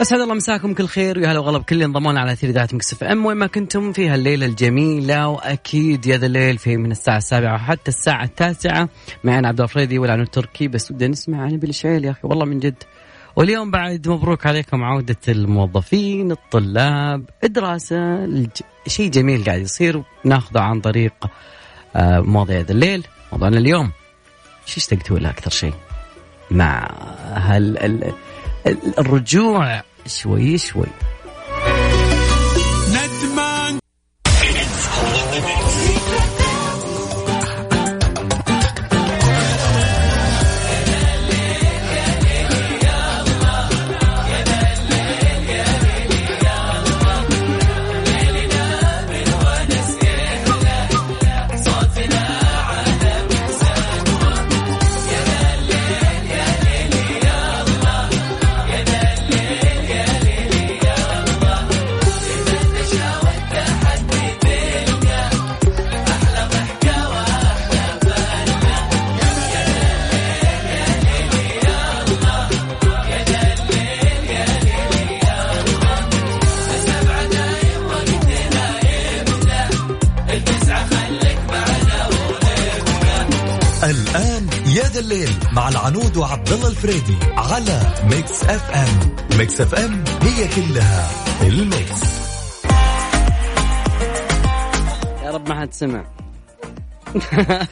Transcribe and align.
أسعد 0.00 0.20
الله 0.20 0.34
مساكم 0.34 0.74
كل 0.74 0.86
خير 0.86 1.18
ويا 1.18 1.32
هلا 1.32 1.38
وغلا 1.38 1.58
بكل 1.58 1.82
انضمونا 1.82 2.20
على 2.20 2.32
أثير 2.32 2.50
إذاعة 2.50 2.68
مكسف 2.72 3.04
أم. 3.04 3.26
وين 3.26 3.36
ما 3.36 3.46
كنتم 3.46 3.92
في 3.92 4.08
هالليلة 4.08 4.46
الجميلة 4.46 5.28
وأكيد 5.28 6.06
يا 6.06 6.16
ذا 6.16 6.26
الليل 6.26 6.58
في 6.58 6.76
من 6.76 6.90
الساعة 6.90 7.16
السابعة 7.16 7.54
وحتى 7.54 7.88
الساعة 7.88 8.24
التاسعة. 8.24 8.88
معنا 9.24 9.48
عبد 9.48 9.60
الفريدي 9.60 9.98
والعنو 9.98 10.22
التركي 10.22 10.68
بس 10.68 10.92
بدنا 10.92 11.08
نسمع 11.08 11.42
عن 11.42 11.56
بالشعيل 11.56 12.04
يا 12.04 12.10
أخي 12.10 12.20
والله 12.22 12.44
من 12.44 12.58
جد. 12.58 12.82
واليوم 13.36 13.70
بعد 13.70 14.08
مبروك 14.08 14.46
عليكم 14.46 14.84
عودة 14.84 15.16
الموظفين 15.28 16.32
الطلاب 16.32 17.24
الدراسة 17.44 18.24
الج... 18.24 18.60
شيء 18.86 19.10
جميل 19.10 19.44
قاعد 19.44 19.60
يصير 19.60 20.02
وناخذه 20.24 20.60
عن 20.60 20.80
طريق 20.80 21.12
آه، 21.96 22.20
مواضيع 22.20 22.60
ذا 22.60 22.72
الليل. 22.72 23.06
موضوعنا 23.32 23.58
اليوم 23.58 23.90
شو 24.66 24.76
اشتقتوا 24.76 25.18
له 25.18 25.30
أكثر 25.30 25.50
شيء؟ 25.50 25.74
مع 26.50 26.90
هال 27.34 27.78
ال... 27.78 28.12
الرجوع 28.98 29.82
شوي 30.06 30.58
شوي. 30.58 30.86
العنود 85.68 86.16
وعبد 86.16 86.48
الله 86.52 86.68
الفريدي 86.68 87.16
على 87.36 87.80
Mix 88.10 88.44
FM. 88.44 89.10
Mix 89.38 89.60
FM 89.60 90.04
هي 90.22 90.48
كلها 90.48 91.10
ال 91.42 91.54
mix. 91.54 92.02
يا 95.24 95.30
رب 95.30 95.48
ما 95.48 95.60
حد 95.60 95.72
سمع. 95.74 96.04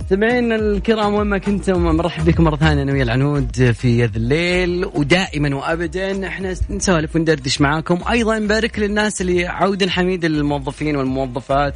مستمعينا 0.00 0.56
الكرام 0.56 1.14
وين 1.14 1.26
ما 1.26 1.38
كنتم 1.38 1.82
مرحب 1.96 2.24
بكم 2.24 2.44
مرة 2.44 2.56
ثانية 2.56 2.82
أنا 2.82 2.92
ويا 2.92 3.02
العنود 3.02 3.70
في 3.72 3.98
يا 3.98 4.04
ذا 4.04 4.16
الليل 4.16 4.84
ودائما 4.94 5.56
وابدا 5.56 6.26
إحنا 6.28 6.54
نسولف 6.70 7.16
وندردش 7.16 7.60
معاكم. 7.60 7.98
أيضا 8.10 8.38
نبارك 8.38 8.78
للناس 8.78 9.20
اللي 9.20 9.46
عودا 9.46 9.90
حميدا 9.90 10.28
للموظفين 10.28 10.96
والموظفات 10.96 11.74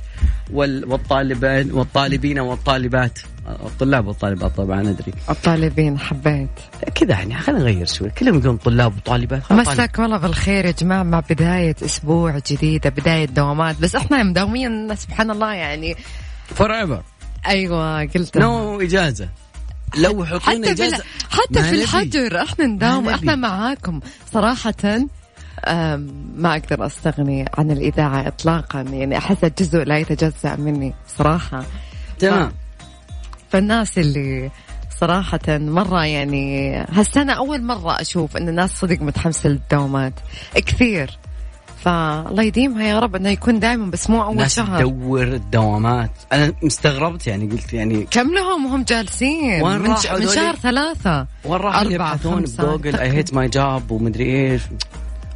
وال- 0.53 0.85
والطالبين 0.93 1.73
والطالبين 1.73 2.39
والطالبات. 2.39 3.19
الطلاب 3.49 4.07
والطالبات 4.07 4.57
طبعا 4.57 4.81
أدري. 4.81 5.13
الطالبين 5.31 5.99
حبيت. 5.99 6.49
كذا 6.95 7.11
يعني 7.11 7.35
خلينا 7.35 7.61
نغير 7.63 7.87
شوي. 7.87 8.11
كلهم 8.11 8.35
يقولون 8.35 8.57
طلاب 8.57 8.97
وطالبات. 8.97 9.53
مساك 9.53 9.99
والله 9.99 10.19
بالخير 10.19 10.65
يا 10.65 10.71
جماعة 10.71 11.03
مع 11.03 11.21
بداية 11.21 11.77
أسبوع 11.85 12.39
جديدة 12.51 12.91
بداية 12.91 13.25
دوامات. 13.25 13.81
بس 13.81 13.95
إحنا 13.95 14.23
مداومين 14.23 14.97
سبحان 14.97 15.31
الله 15.31 15.55
يعني. 15.55 15.97
Forever. 16.59 17.03
أيوة 17.47 18.05
قلت. 18.05 18.39
نو 18.39 18.81
إجازة. 18.81 19.29
لو 19.99 20.25
حطينا 20.25 20.41
حتى 20.41 20.63
في 20.63 20.71
إجازة 20.71 21.05
حتى 21.31 21.63
في. 21.63 21.83
الحجر. 21.83 22.43
إحنا 22.43 22.67
نداوم. 22.67 23.09
إحنا. 23.09 23.35
معاكم. 23.35 24.01
صراحة 24.33 24.75
أم، 25.67 26.33
ما 26.37 26.53
أقدر 26.53 26.87
أستغني 26.87 27.45
عن 27.59 27.71
الإذاعة 27.71 28.29
اطلاقا. 28.29 28.81
يعني 28.81 29.19
احسها 29.19 29.51
جزء 29.59 29.79
لا 29.79 29.99
يتجزأ 29.99 30.57
مني. 30.57 30.95
صراحة. 31.19 31.65
تمام. 32.19 32.53
فالناس 33.51 33.99
اللي 33.99 34.51
صراحة 35.01 35.41
مرة 35.49 36.05
يعني 36.05 36.77
هالسنة 36.93 37.33
أول 37.33 37.63
مرة 37.63 38.01
أشوف 38.01 38.37
إن 38.37 38.49
الناس 38.49 38.71
صدق 38.71 39.03
متحمسة 39.03 39.49
للدوامات. 39.49 40.13
كثير. 40.55 41.19
فالله 41.85 42.43
يديمها 42.43 42.85
يا 42.85 42.99
رب 42.99 43.17
إنه 43.17 43.29
يكون 43.29 43.61
دائما 43.61 43.91
بس 43.91 44.11
مو 44.11 44.23
أول 44.23 44.37
ناس 44.37 44.57
شهر. 44.57 44.81
تدور 44.81 45.23
الدوامات. 45.23 46.11
أنا 46.33 46.53
مستغربت 46.63 47.27
يعني 47.27 47.47
قلت 47.47 47.73
يعني 47.73 48.07
كم 48.11 48.35
لهم 48.35 48.67
وهم 48.67 48.83
جالسين؟ 48.83 49.63
وين 49.63 49.79
من, 49.79 49.97
ش... 49.97 50.07
من؟ 50.07 50.27
شهر 50.29 50.57
ثلاثة. 50.57 51.27
وين 51.45 51.61
راحوا 51.61 51.91
يبحثون. 51.91 52.43
ب 52.43 52.51
Google 52.51 52.97
I 52.97 53.11
hate 53.11 53.35
my 53.35 53.49
job 53.49 53.91
ومدري 53.91 54.25
إيش؟ 54.25 54.63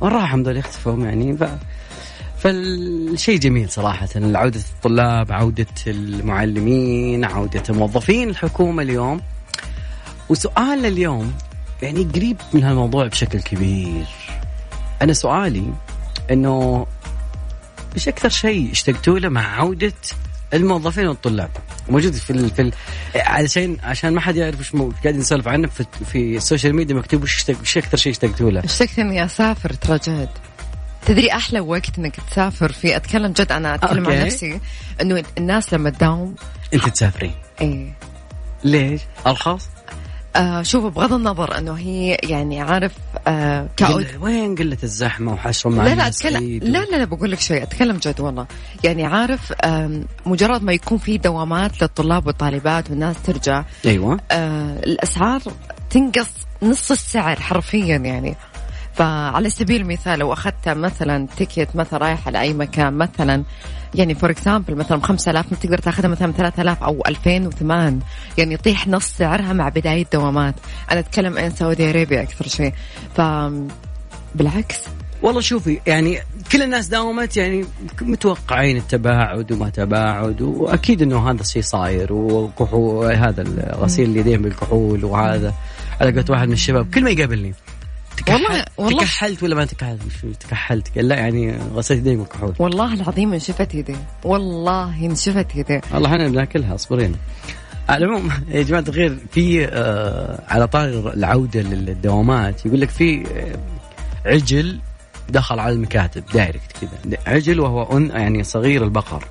وين 0.01 0.13
راحوا 0.13 0.39
هذول 0.39 0.57
يختفوا 0.57 1.05
يعني. 1.05 1.37
ف... 1.37 1.45
فالشيء 2.45 3.39
جميل 3.39 3.71
صراحة 3.71 4.09
عودة 4.17 4.61
الطلاب 4.61 5.33
عودة 5.33 5.67
المعلمين 5.87 7.25
عودة 7.25 7.63
موظفين 7.69 8.31
الحكومة 8.31 8.83
اليوم. 8.83 9.21
وسؤال 10.29 10.87
اليوم 10.87 11.35
يعني 11.83 12.05
قريب 12.05 12.37
من 12.53 12.65
هالموضوع 12.65 13.07
بشكل 13.07 13.41
كبير. 13.41 14.07
أنا 15.03 15.13
سؤالي 15.13 15.73
إنه 16.31 16.87
إيش 17.95 18.09
أكثر 18.09 18.29
شيء 18.29 18.71
اشتقتوا 18.73 19.19
له 19.19 19.29
مع 19.29 19.61
عودة 19.61 19.93
الموظفين 20.55 21.07
والطلاب؟ 21.07 21.51
موجود 21.89 22.13
في 22.13 22.31
ال... 22.31 22.51
في 22.51 22.63
ال... 22.63 22.73
علشان 23.17 23.77
عشان 23.83 24.15
ما 24.15 24.21
حد 24.21 24.37
يعرف 24.37 24.59
إيش 24.59 24.75
مو... 24.75 24.93
قاعد 25.03 25.17
نسولف 25.17 25.49
عنه 25.49 25.69
في, 25.69 25.85
في 26.13 26.37
ال 26.37 26.42
social 26.42 26.75
media 26.75 26.95
مكتوب 26.95 27.23
وش 27.23 27.51
أكثر 27.51 27.97
شيء 27.97 28.13
اشتقتوا 28.13 28.51
له؟ 28.51 28.65
اشتقت 28.65 28.99
اني 28.99 29.25
اسافر 29.25 29.73
ترى 29.73 29.99
تدري 31.07 31.33
أحلى 31.33 31.61
وقت 31.61 31.99
إنك 31.99 32.17
تسافر 32.31 32.73
فيه 32.73 32.97
أتكلم 32.97 33.33
جد 33.33 33.53
أنا 33.53 33.75
أتكلم 33.75 34.05
okay. 34.05 34.19
عن 34.19 34.27
نفسي. 34.27 34.61
إنه 35.01 35.23
الناس 35.39 35.75
لما 35.75 35.91
تداوم 35.91 36.35
أنت 36.75 36.89
تسافرين. 36.89 37.35
إيه. 37.61 37.93
ليش؟ 38.65 39.01
ارخص؟ 39.27 39.69
آه 40.37 40.63
شوف 40.63 40.85
بغض 40.85 41.13
النظر 41.13 41.59
إنه 41.59 41.73
هي 41.75 42.17
يعني 42.23 42.61
عارف 42.61 42.93
آه 43.29 43.69
كأود 43.77 44.05
قل... 44.07 44.17
وين 44.21 44.55
قلة 44.55 44.77
الزحمة 44.83 45.33
وحشر 45.33 45.71
مع 45.71 45.83
لا 45.83 45.89
لا 45.89 45.93
الناس؟ 45.93 46.17
اتكلم 46.27 46.37
عيد 46.37 46.65
لا 46.65 46.79
لا 46.79 46.97
لا 46.97 47.05
بقول 47.05 47.31
لك 47.31 47.41
شيء 47.41 47.63
أتكلم 47.63 47.97
جد 47.97 48.21
والله. 48.21 48.47
يعني 48.85 49.05
عارف 49.07 49.53
آم، 49.53 50.05
مجرد 50.27 50.63
ما 50.63 50.73
يكون 50.73 50.99
في 50.99 51.19
دوامات 51.19 51.83
للطلاب 51.83 52.27
والطالبات 52.27 52.91
والناس 52.91 53.17
ترجع 53.27 53.65
أيوه. 53.87 54.21
آه 54.31 54.77
الأسعار 54.79 55.43
تنقص 55.91 56.31
نص 56.63 56.91
السعر 56.91 57.41
حرفيا 57.41 57.97
يعني. 57.97 58.37
فعلى 58.95 59.51
سبيل 59.51 59.81
المثال 59.81 60.19
لو 60.19 60.33
أخذت 60.33 60.69
مثلا 60.69 61.27
ticket 61.37 61.77
مثلا 61.77 61.99
رايحه 61.99 62.31
لاي 62.31 62.55
مكان 62.55 62.93
مثلا 62.93 63.45
يعني 63.95 64.15
for 64.15 64.31
example 64.31 64.75
مثلا 64.75 65.01
5000 65.03 65.53
ما 65.53 65.59
تقدر 65.59 65.79
تأخذها 65.79 66.09
مثلا 66.09 66.33
3000 66.33 66.83
أو 66.83 67.03
2008 67.09 67.99
يعني 68.39 68.55
يطيح 68.55 68.89
نص 68.89 69.07
سعرها 69.07 69.53
مع 69.53 69.69
بداية 69.69 70.07
دوامات. 70.13 70.55
أنا 70.91 71.01
أتكلم 71.01 71.39
عن 71.39 71.51
Saudi 71.51 71.91
Arabia 71.91 72.23
أكثر 72.23 72.49
شيء. 72.49 72.73
ف 73.17 73.21
بالعكس. 74.35 74.81
والله 75.23 75.41
شوفي 75.41 75.81
يعني 75.87 76.19
كل 76.53 76.63
الناس 76.63 76.87
داومت 76.87 77.37
يعني 77.37 77.65
متوقعين 78.03 78.77
التباعد 78.77 79.53
وما 79.53 79.69
تباعد 79.71 80.43
وأكيد 80.43 81.03
إنه 81.03 81.31
هذا 81.31 81.41
الشيء 81.41 81.63
صاير 81.63 82.13
وكحول 82.13 83.13
هذا 83.13 83.45
غسيل 83.77 84.11
اليدين 84.11 84.43
بالكحول 84.43 85.05
وهذا. 85.05 85.55
على 86.01 86.11
قولة 86.11 86.25
واحد 86.31 86.47
من 86.47 86.53
الشباب 86.53 86.95
كل 86.95 87.05
ما 87.05 87.11
يقابلني 87.11 87.55
والله- 88.29 88.49
تكحلت 88.49 88.69
والله. 88.79 88.99
تكحلت 89.03 89.43
ولا 89.43 89.55
ما 89.55 89.65
تكحلت؟ 89.65 90.03
تكحلت؟ 90.41 90.89
قال 90.97 91.09
لا 91.09 91.17
يعني 91.17 91.59
غسلت 91.75 91.99
يدين 91.99 92.19
بالكحول 92.19 92.55
والله 92.59 92.95
العظيم 92.95 93.33
انشفت 93.33 93.75
يدي. 93.75 93.97
والله 94.25 95.07
انشفت 95.07 95.57
يدي. 95.57 95.81
والله 95.93 96.09
إحنا 96.13 96.29
بناكلها 96.29 96.75
اصبرين. 96.75 97.15
على 97.89 98.05
العموم 98.05 98.31
يا 98.49 98.63
جماعة 98.63 98.85
الخير 98.89 99.19
في 99.33 99.67
آه 99.69 100.43
على 100.49 100.67
طار 100.67 101.13
العودة 101.15 101.61
للدوامات 101.63 102.67
يقول 102.67 102.81
لك 102.81 102.89
في 102.91 103.25
آه 103.37 103.59
عجل 104.31 104.79
دخل 105.29 105.59
على 105.59 105.73
المكاتب 105.75 106.25
direct 106.35 106.73
كذا. 106.81 107.19
عجل 107.27 107.61
وهو 107.61 107.97
أن 107.97 108.11
يعني 108.11 108.43
صغير 108.45 108.85
البقر. 108.85 109.25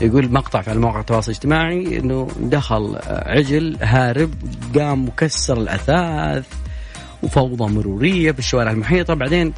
يقول 0.00 0.32
مقطع 0.32 0.60
في 0.62 0.74
مواقع 0.74 1.00
التواصل 1.00 1.30
الاجتماعي 1.32 1.98
إنه 1.98 2.28
دخل 2.40 2.96
آه، 2.96 3.30
عجل 3.30 3.76
هارب 3.82 4.34
قام 4.78 5.04
مكسر 5.04 5.56
الأثاث. 5.58 6.44
وفوضى 7.22 7.72
مرورية 7.72 8.30
بالشوارع 8.30 8.70
المحيطة. 8.70 9.14
بعدين 9.14 9.52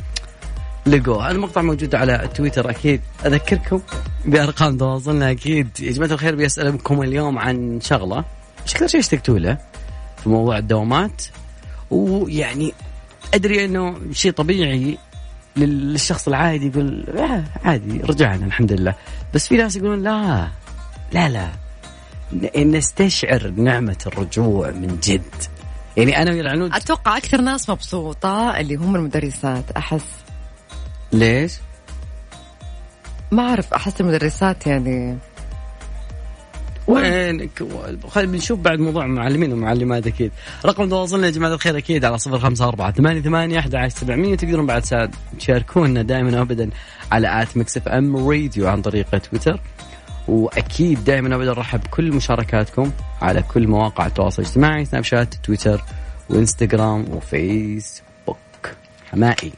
لقوه 0.87 1.31
المقطع 1.31 1.62
موجود 1.62 1.94
على 1.94 2.28
تويتر. 2.34 2.70
أكيد 2.70 3.00
أذكركم 3.26 3.81
بأرقام 4.25 4.76
تواصلنا. 4.76 5.31
أكيد 5.31 5.69
يا 5.81 5.93
جماعة 5.93 6.10
الخير 6.10 6.34
بيسالكم 6.34 7.02
اليوم 7.02 7.38
عن 7.38 7.81
شغلة. 7.81 8.25
إيش 8.62 8.75
أكثر 8.75 8.87
شيء 8.87 9.00
اشتقتوا 9.00 9.38
له؟ 9.38 9.58
في 10.22 10.28
موضوع 10.28 10.58
الدوامات. 10.58 11.22
ويعني 11.90 12.72
أدري 13.34 13.64
إنه 13.64 13.96
شيء 14.12 14.32
طبيعي 14.32 14.99
للشخص 15.56 16.28
العادي 16.28 16.66
يقول 16.66 17.04
آه 17.19 17.44
عادي 17.64 18.00
رجعنا 18.00 18.46
الحمد 18.46 18.72
لله. 18.72 18.94
بس 19.34 19.49
في 19.49 19.56
ناس 19.56 19.76
يقولون 19.76 20.02
لا 20.02 20.49
لا 21.12 21.28
لا. 21.28 21.49
نستشعر 22.64 23.52
نعمة 23.56 23.96
الرجوع 24.06 24.70
من 24.70 24.99
جد. 25.02 25.34
يعني 25.99 26.23
أنا 26.23 26.31
والعنود 26.35 26.75
أتوقع 26.75 27.17
أكثر 27.17 27.41
ناس 27.41 27.71
مبسوطة 27.71 28.61
اللي 28.61 28.75
هم 28.75 28.97
المدرسات. 28.97 29.71
أحس 29.71 30.06
ليش؟ 31.12 31.53
ما 33.31 33.49
أعرف 33.49 33.75
أحس 33.75 34.00
المدرسات 34.00 34.67
يعني 34.67 35.19
وين 36.87 37.50
خلينا 38.09 38.33
بنشوف 38.33 38.59
بعد 38.59 38.79
موضوع 38.79 39.06
معلمين 39.06 39.53
ومعلمات 39.53 40.06
أكيد. 40.06 40.33
رقم 40.67 40.89
تواصلنا 40.89 41.27
يا 41.27 41.33
جماعة 41.33 41.53
الخير 41.55 41.79
أكيد 41.79 42.05
على 42.05 42.19
صفر 42.19 42.39
خمسة 42.39 42.69
أربعة 42.69 42.93
ثمانية 42.93 43.21
ثمانية 43.21 43.59
أحد 43.59 43.75
عشر 43.75 43.97
سبعمية 43.97 44.37
تقدرون 44.37 44.67
بعد 44.67 45.11
تشاركونا 45.39 46.03
دائما 46.03 46.39
وابدا 46.39 46.71
على 47.12 47.43
at 47.43 47.56
Mix 47.56 47.76
FM 47.76 48.29
Radio 48.29 48.69
عن 48.69 48.83
طريق 48.83 49.19
تويتر. 49.19 49.61
وأكيد 50.28 51.04
دائما 51.04 51.34
ابدا 51.34 51.50
أرحب 51.50 51.80
بكل 51.80 52.12
مشاركاتكم 52.12 52.90
على 53.22 53.42
كل 53.42 53.69
مواقع 53.69 54.06
التواصل 54.06 54.42
الاجتماعي 54.42 54.84
سناب 54.84 55.04
شات 55.04 55.34
تويتر 55.34 55.84
وإنستغرام 56.30 57.04
وفيسبوك. 57.12 58.36
حمائي. 59.12 59.52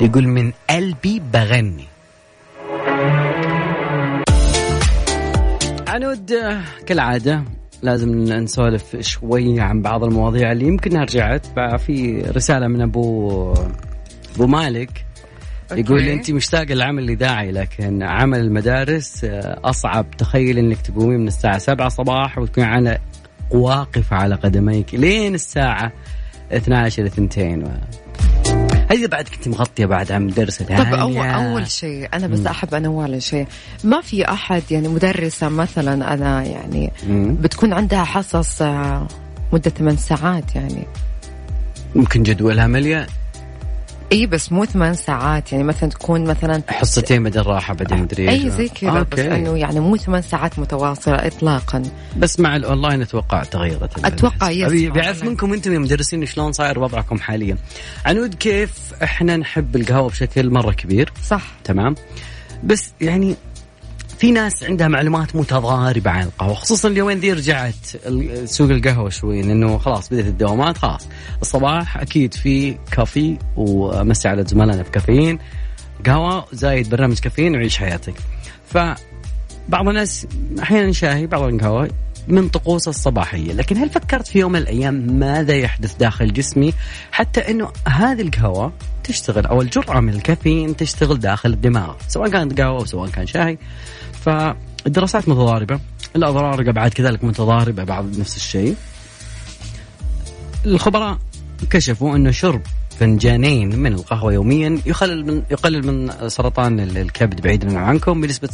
يقول 0.00 0.28
من 0.28 0.52
قلبي 0.70 1.22
بغني. 1.32 1.84
عنود 5.88 6.32
كالعادة 6.86 7.44
لازم 7.82 8.24
نسولف 8.24 8.96
شوي 9.00 9.60
عن 9.60 9.82
بعض 9.82 10.04
المواضيع 10.04 10.52
اللي 10.52 10.66
يمكن 10.66 10.96
رجعت 10.96 11.46
في 11.78 12.22
رسالة 12.36 12.68
من 12.68 12.82
أبو 12.82 13.54
أبو 14.36 14.46
مالك. 14.46 15.04
يقول 15.72 16.00
انت 16.00 16.30
مشتاقة 16.30 16.74
للعمل 16.74 17.04
الاذاعي 17.04 17.52
لكن 17.52 18.02
عمل 18.02 18.40
المدارس 18.40 19.24
آه، 19.24 19.60
أصعب. 19.64 20.06
تخيل 20.18 20.58
إنك 20.58 20.80
تقومين 20.80 21.20
من 21.20 21.28
الساعة 21.28 21.58
7 21.58 21.88
صباح 21.88 22.38
وتكون 22.38 22.64
على 22.64 22.98
واقفه 23.50 24.16
على 24.16 24.34
قدميك 24.34 24.94
لين 24.94 25.34
الساعة 25.34 25.92
12 26.52 27.02
إلى 27.02 27.08
2 27.08 27.80
هذه 28.90 29.06
بعد 29.06 29.28
كنت 29.28 29.48
مغطية 29.48 29.86
بعد 29.86 30.12
عن 30.12 30.26
مدرسة 30.26 30.64
طب 30.64 30.94
اول 30.94 31.16
أول 31.16 31.70
شيء 31.70 32.08
أنا 32.14 32.26
بس 32.26 32.46
أحب 32.46 32.74
انوه 32.74 33.18
شيء 33.18 33.46
ما 33.84 34.00
في 34.00 34.28
أحد 34.28 34.62
يعني 34.70 34.88
مدرسة 34.88 35.48
مثلا 35.48 36.14
أنا 36.14 36.42
يعني 36.42 36.92
مم. 37.08 37.34
بتكون 37.34 37.72
عندها 37.72 38.04
حصص 38.04 38.62
آه، 38.62 39.08
مدة 39.52 39.70
ثمان 39.70 39.96
ساعات 39.96 40.54
يعني. 40.54 40.86
ممكن 41.94 42.22
جدولها 42.22 42.66
مليان. 42.66 43.06
إي 44.14 44.26
بس 44.26 44.52
مو 44.52 44.64
ثمان 44.64 44.94
ساعات. 44.94 45.52
يعني 45.52 45.64
مثلا 45.64 45.90
تكون 45.90 46.24
مثلا 46.24 46.62
حصتين 46.68 47.22
بعدين 47.22 47.42
راحة 47.42 47.74
بعدين 47.74 47.98
مدري 47.98 48.30
إي 48.30 48.50
زي 48.50 48.68
كذا 48.68 49.02
بس 49.02 49.18
إنه 49.18 49.58
يعني 49.58 49.80
مو 49.80 49.96
ثمان 49.96 50.22
ساعات 50.22 50.58
متواصلة 50.58 51.14
اطلاقا. 51.14 51.82
بس 52.16 52.40
مع 52.40 52.56
الأونلاين 52.56 53.02
أتوقع 53.02 53.42
تغيرت 53.42 54.04
أتوقع 54.04 54.50
yes 54.50 54.72
بيعرف 54.72 55.24
منكم 55.24 55.52
أنتم 55.52 55.72
يا 55.72 55.78
مدرسين 55.78 56.26
شلون 56.26 56.52
صاير 56.52 56.78
وضعكم 56.78 57.18
حاليا. 57.18 57.56
عنود 58.06 58.34
كيف 58.34 58.72
إحنا 59.02 59.36
نحب 59.36 59.76
القهوة 59.76 60.08
بشكل 60.08 60.50
مرة 60.50 60.72
كبير؟ 60.72 61.12
صح. 61.28 61.42
تمام. 61.64 61.94
بس 62.64 62.92
يعني 63.00 63.36
في 64.24 64.30
ناس 64.30 64.64
عندها 64.64 64.88
معلومات 64.88 65.36
متضاربة 65.36 66.10
عن 66.10 66.22
القهوة 66.22 66.54
خصوصا 66.54 66.88
اليومين 66.88 67.18
ذي 67.18 67.32
رجعت 67.32 67.74
سوق 68.44 68.70
القهوة 68.70 69.08
شوي 69.10 69.42
لأنه 69.42 69.78
خلاص 69.78 70.08
بدأت 70.08 70.26
الدوامات 70.26 70.78
خلاص. 70.78 71.08
الصباح 71.42 71.96
أكيد 71.98 72.34
في 72.34 72.78
كافي 72.90 73.38
ومسي 73.56 74.28
على 74.28 74.44
زملائنا 74.44 74.82
في 74.82 74.90
كافيين 74.90 75.38
قهوة 76.06 76.46
زايد 76.52 76.90
برنامج 76.90 77.18
كافيين 77.18 77.54
وعيش 77.54 77.78
حياتك. 77.78 78.14
فبعض 78.66 79.88
الناس 79.88 80.26
أحيانا 80.62 80.92
شاهي 80.92 81.26
بعض 81.26 81.42
القهوة 81.42 81.90
من 82.28 82.48
طقوس 82.48 82.88
الصباحية. 82.88 83.52
لكن 83.52 83.76
هل 83.76 83.90
فكرت 83.90 84.26
في 84.26 84.38
يوم 84.38 84.52
من 84.52 84.58
الأيام 84.58 84.94
ماذا 84.94 85.54
يحدث 85.54 85.94
داخل 85.94 86.32
جسمي؟ 86.32 86.74
حتى 87.12 87.40
أنه 87.40 87.72
هذه 87.88 88.20
القهوة 88.20 88.72
تشتغل 89.04 89.46
أو 89.46 89.62
الجرعة 89.62 90.00
من 90.00 90.14
الكافيين 90.14 90.76
تشتغل 90.76 91.20
داخل 91.20 91.50
الدماغ 91.50 91.94
سواء 92.08 92.30
كانت 92.30 92.60
قهوة 92.60 92.78
أو 92.78 92.84
سواء 92.84 93.10
كان 93.10 93.26
شاي 93.26 93.58
فالدراسات 94.24 95.28
متضاربة. 95.28 95.80
الأضرار 96.16 96.72
بعد 96.72 96.90
كذلك 96.90 97.24
متضاربة 97.24 97.84
بعض 97.84 98.18
نفس 98.18 98.36
الشيء. 98.36 98.76
الخبراء 100.66 101.18
كشفوا 101.70 102.16
أنه 102.16 102.30
شرب 102.30 102.60
فنجانين 102.98 103.78
من 103.78 103.92
القهوة 103.92 104.32
يوميا 104.32 104.78
يقلل 104.86 105.26
من 105.26 105.42
يقلل 105.50 105.86
من 105.86 106.28
سرطان 106.28 106.80
الكبد 106.80 107.40
بعيدا 107.40 107.78
عنكم 107.78 108.20
بنسبة 108.20 108.48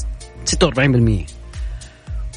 46% 0.44 1.26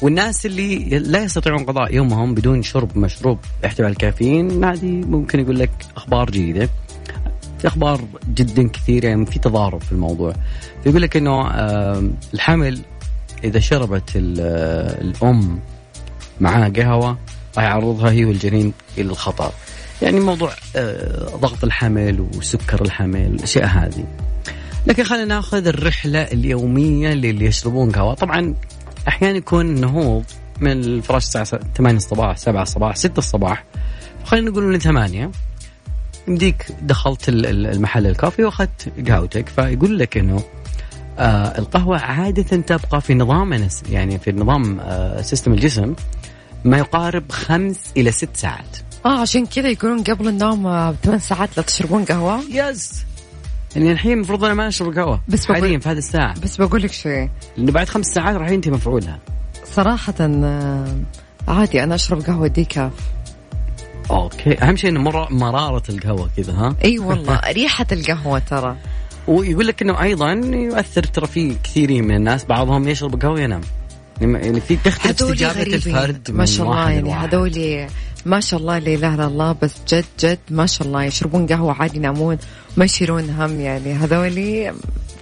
والناس 0.02 0.46
اللي 0.46 0.98
لا 0.98 1.22
يستطيعون 1.22 1.64
قضاء 1.64 1.94
يومهم 1.94 2.34
بدون 2.34 2.62
شرب 2.62 2.98
مشروب 2.98 3.38
يحتوي 3.64 3.86
على 3.86 3.92
الكافيين 3.92 4.64
هذه 4.64 4.90
ممكن 4.90 5.40
يقول 5.40 5.58
لك 5.58 5.70
أخبار 5.96 6.30
جيدة. 6.30 6.68
في 7.58 7.66
أخبار 7.68 8.00
جدا 8.34 8.68
كثيرة 8.68 9.06
يعني 9.06 9.26
في 9.26 9.38
تضارب 9.38 9.80
في 9.80 9.92
الموضوع. 9.92 10.34
يقول 10.86 11.02
لك 11.02 11.16
إنه 11.16 11.50
الحمل 12.34 12.80
إذا 13.44 13.60
شربت 13.60 14.10
الأم 14.14 15.60
معها 16.40 16.68
قهوة 16.68 17.18
يعرضها 17.56 18.10
هي 18.10 18.24
والجنين 18.24 18.72
إلى 18.98 19.10
الخطر. 19.10 19.52
يعني 20.02 20.20
موضوع 20.20 20.52
آه، 20.76 21.36
ضغط 21.36 21.64
الحمل 21.64 22.20
وسكر 22.20 22.82
الحمل 22.82 23.26
الاشياء 23.26 23.66
هذه. 23.66 24.04
لكن 24.86 25.04
خلينا 25.04 25.24
ناخذ 25.24 25.66
الرحلة 25.66 26.22
اليومية 26.22 27.08
للي 27.14 27.44
يشربون 27.46 27.90
قهوة. 27.90 28.14
طبعا 28.14 28.54
أحيانا 29.08 29.36
يكون 29.36 29.66
النهوض 29.66 30.24
من 30.60 30.72
الفراش 30.72 31.22
الساعة 31.22 31.44
8 31.76 31.96
الصباح 31.96 32.36
7 32.36 32.62
الصباح 32.62 32.96
6 32.96 33.18
الصباح. 33.18 33.64
خلينا 34.24 34.50
نقول 34.50 34.64
من 34.64 34.78
8 34.78 35.30
يمديك 36.28 36.66
دخلت 36.82 37.28
المحل 37.28 38.06
ال 38.06 38.11
coffee 38.11 38.44
وأخذت 38.44 39.08
قهوتك. 39.08 39.48
فيقول 39.48 39.98
لك 39.98 40.16
إنه 40.16 40.42
آه 41.18 41.58
القهوة 41.58 41.98
عادة 41.98 42.56
تبقى 42.56 43.00
في 43.00 43.14
نظام 43.14 43.68
يعني 43.88 44.18
في 44.18 44.32
نظام 44.32 44.80
آه 44.80 45.22
system 45.22 45.52
الجسم 45.52 45.94
ما 46.64 46.78
يقارب 46.78 47.32
خمس 47.32 47.92
إلى 47.96 48.12
ست 48.12 48.36
ساعات. 48.36 48.76
آه 49.06 49.20
عشان 49.20 49.46
كذا 49.46 49.68
يقولون 49.68 50.02
قبل 50.02 50.28
النوم 50.28 50.66
آه، 50.66 50.90
بثمان 50.90 51.18
ساعات 51.18 51.56
لا 51.56 51.62
تشربون 51.62 52.04
قهوة. 52.04 52.40
yes 52.50 53.04
يعني 53.76 53.92
الحين 53.92 54.12
المفروض 54.12 54.44
أنا 54.44 54.54
ما 54.54 54.68
أشرب 54.68 54.98
قهوة. 54.98 55.20
بس 55.28 55.46
حاليا 55.46 55.78
في 55.78 55.88
هذه 55.88 55.98
الساعة. 55.98 56.40
بس 56.40 56.56
بقول 56.56 56.82
لك 56.82 56.92
شيء. 56.92 57.28
لأنه 57.56 57.72
بعد 57.72 57.88
خمس 57.88 58.06
ساعات 58.06 58.36
راح 58.36 58.50
ينتهي 58.50 58.72
مفعولها. 58.72 59.18
صراحة 59.64 60.14
آه، 60.20 60.96
عادي 61.48 61.82
أنا 61.82 61.94
أشرب 61.94 62.20
قهوة 62.20 62.46
ديكاف 62.46 62.92
أوكي. 64.10 64.62
أهم 64.62 64.76
شيء 64.76 64.90
إنه 64.90 65.00
مر... 65.00 65.32
مرارة 65.32 65.82
القهوة 65.88 66.30
كذا 66.36 66.52
ها؟ 66.52 66.76
إي 66.84 66.98
والله 66.98 67.40
ريحة 67.46 67.86
القهوة 67.92 68.38
ترى. 68.38 68.76
ويقول 69.28 69.66
لك 69.66 69.82
إنه 69.82 70.02
أيضا 70.02 70.32
يؤثر 70.52 71.02
ترى 71.02 71.26
في 71.26 71.56
كثيرين 71.64 72.04
من 72.04 72.16
الناس 72.16 72.44
بعضهم 72.44 72.88
يشرب 72.88 73.22
قهوة 73.22 73.40
ينام. 73.40 73.60
يعني 74.20 74.60
في 74.60 74.76
تختلف 74.76 75.22
استجابة 75.22 75.62
الفرد 75.62 76.30
ما 76.30 76.44
شاء 76.44 76.66
الله 76.66 76.90
يعني 76.90 77.12
هذول 77.12 77.86
ما 78.26 78.40
شاء 78.40 78.60
الله 78.60 78.78
لا 78.78 78.94
إله 78.94 79.14
إلا 79.14 79.26
الله 79.26 79.56
بس 79.62 79.74
جد 79.88 80.04
جد 80.20 80.38
ما 80.50 80.66
شاء 80.66 80.86
الله 80.86 81.04
يشربون 81.04 81.46
قهوة 81.46 81.72
عادي 81.72 81.96
ينامون 81.96 82.38
ما 82.76 82.84
يشيلون 82.84 83.30
هم 83.30 83.60
يعني 83.60 83.92
هذول 83.92 84.72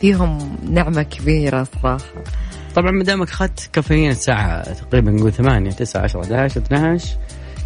فيهم 0.01 0.57
نعمة 0.71 1.03
كبيرة 1.03 1.67
صراحة 1.83 2.05
طبعا 2.75 2.91
ما 2.91 3.05
دامك 3.05 3.29
أخذت 3.29 3.71
كافيين 3.73 4.11
الساعة 4.11 4.73
تقريبا 4.73 5.11
نقول 5.11 5.33
8 5.33 5.71
9 5.71 6.03
10 6.03 6.21
11 6.21 6.61
12 6.61 7.17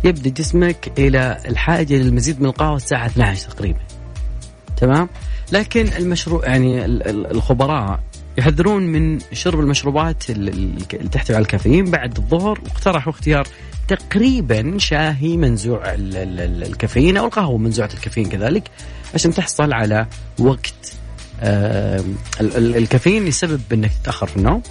يبدأ 0.04 0.30
جسمك 0.30 0.92
إلى 0.98 1.38
الحاجة 1.48 1.94
للمزيد 1.94 2.40
من 2.40 2.46
القهوة 2.46 2.76
الساعة 2.76 3.06
12 3.06 3.50
تقريبا. 3.50 3.80
تمام؟ 4.76 5.08
لكن 5.52 5.86
المشروع 5.86 6.44
يعني 6.46 6.84
الخبراء 7.06 8.00
يحذرون 8.38 8.82
من 8.82 9.18
شرب 9.32 9.60
المشروبات 9.60 10.30
اللي 10.30 10.84
تحتوي 11.12 11.36
على 11.36 11.42
الكافيين 11.42 11.84
بعد 11.84 12.16
الظهر 12.16 12.60
واقترحوا 12.64 13.12
اختيار 13.12 13.48
تقريبا 13.88 14.78
شاهي 14.78 15.36
منزوع 15.36 15.82
الكافيين 15.86 17.16
أو 17.16 17.26
القهوة 17.26 17.58
منزوعة 17.58 17.90
الكافيين 17.94 18.28
كذلك 18.28 18.70
عشان 19.14 19.34
تحصل 19.34 19.72
على 19.72 20.06
وقت 20.38 20.92
الكافيين 22.50 23.26
يسبب 23.26 23.60
إنك 23.72 23.90
تتأخر 24.02 24.26
في 24.26 24.36
النوم. 24.36 24.62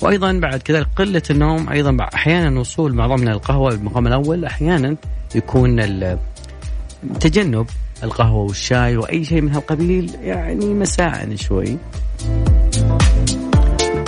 وأيضا 0.00 0.32
بعد 0.32 0.62
كذلك 0.62 0.86
قلة 0.96 1.22
النوم 1.30 1.68
أيضا 1.68 1.96
أحيانا 2.14 2.60
وصول 2.60 2.94
معظمنا 2.94 3.32
القهوه 3.32 3.72
المقام 3.72 4.06
الأول 4.06 4.44
أحيانا 4.44 4.96
يكون 5.34 5.76
تجنب 7.20 7.66
القهوة 8.02 8.42
والشاي 8.42 8.96
وأي 8.96 9.24
شيء 9.24 9.40
من 9.40 9.54
هالقبيل 9.54 10.14
يعني 10.22 10.66
مساء 10.74 11.36
شوي. 11.36 11.78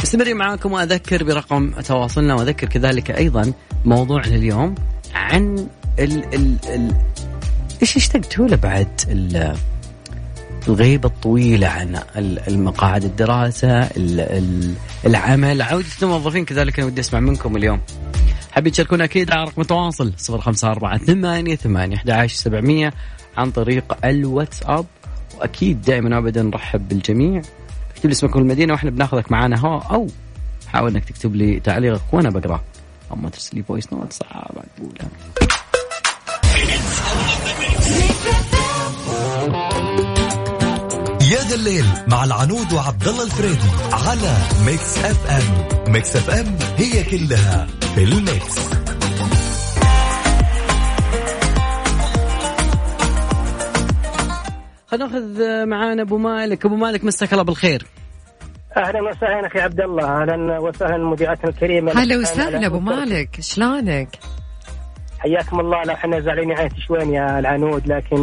مستمرين 0.02 0.36
معاكم 0.36 0.72
وأذكر 0.72 1.24
برقم 1.24 1.70
تواصلنا 1.70 2.34
وأذكر 2.34 2.66
كذلك 2.66 3.10
أيضا 3.10 3.52
موضوعنا 3.84 4.36
اليوم 4.36 4.74
عن 5.14 5.66
ال 5.98 6.34
ال 6.34 6.56
ال 6.68 6.94
إيش 7.82 7.96
اشتقتوا 7.96 8.48
له 8.48 8.56
بعد 8.56 8.88
الغيبة 10.68 11.08
الطويلة 11.08 11.66
عن 11.66 12.00
المقاعد 12.48 13.04
الدراسة 13.04 13.88
العمل؟ 15.06 15.62
عودة 15.62 15.86
الموظفين 16.02 16.44
كذلك 16.44 16.78
أنا 16.78 16.86
ودي 16.86 17.00
أسمع 17.00 17.20
منكم 17.20 17.56
اليوم. 17.56 17.80
حابين 18.52 18.72
تشاركونا 18.72 19.04
أكيد 19.04 19.30
على 19.30 19.44
رقم 19.44 19.62
خمسة 20.40 20.70
أربعة 20.70 20.98
ثمانية 20.98 21.56
ثمانية 21.56 21.96
أحد 21.96 22.28
سبعمية 22.36 22.92
عن 23.36 23.50
طريق 23.50 23.96
الواتساب 24.04 24.86
وأكيد 25.38 25.82
دائما 25.82 26.18
أبدا 26.18 26.42
نرحب 26.42 26.88
بالجميع. 26.88 27.42
اكتب 27.90 28.06
لي 28.06 28.12
اسمك 28.12 28.36
والمدينة 28.36 28.72
وإحنا 28.72 28.90
بناخذك 28.90 29.32
معنا 29.32 29.58
هو 29.58 29.78
أو 29.78 30.06
حاول 30.66 30.90
إنك 30.90 31.04
تكتب 31.04 31.34
لي 31.36 31.60
تعليقك 31.60 32.00
وأنا 32.12 32.30
بقراه 32.30 32.60
أما 33.12 33.28
ترسل 33.30 33.56
لي 33.56 33.62
voice 33.62 33.92
note 33.92 34.12
صعب 34.12 34.54
تقولها 34.76 35.08
يا 41.32 41.42
ذا 41.48 41.54
الليل 41.54 41.84
مع 42.08 42.24
العنود 42.24 42.72
وعبد 42.72 43.08
الله 43.08 43.22
الفريدي 43.24 43.68
على 43.92 44.36
Mix 44.66 44.98
FM 44.98 45.92
Mix 45.92 46.16
FM 46.16 46.58
هي 46.76 47.04
كلها 47.04 47.66
في 47.94 48.04
ال 48.04 48.14
mix. 48.14 48.54
خلينا 54.90 55.06
ناخذ 55.06 55.66
معانا 55.66 56.02
أبو 56.02 56.18
مالك. 56.18 56.66
أبو 56.66 56.76
مالك 56.76 57.04
مساك 57.04 57.32
الله 57.32 57.44
بالخير. 57.44 57.86
أهلا 58.76 59.00
وسهلا 59.02 59.46
أخي 59.46 59.60
عبد 59.60 59.80
الله. 59.80 60.22
أهلا 60.22 60.60
وسهلا 60.60 61.10
مذيعتنا 61.10 61.50
الكريمة. 61.50 61.92
هلا 61.92 62.16
وسهلا 62.16 62.66
أبو 62.66 62.80
مالك. 62.80 63.40
شلونك؟ 63.40 64.08
حياكم 65.18 65.60
الله. 65.60 65.82
لو 65.82 65.94
إحنا 65.94 66.20
زعلانين 66.20 66.58
عليك 66.58 66.72
شوين 66.88 67.14
يا 67.14 67.38
العنود 67.38 67.86
لكن 67.86 68.22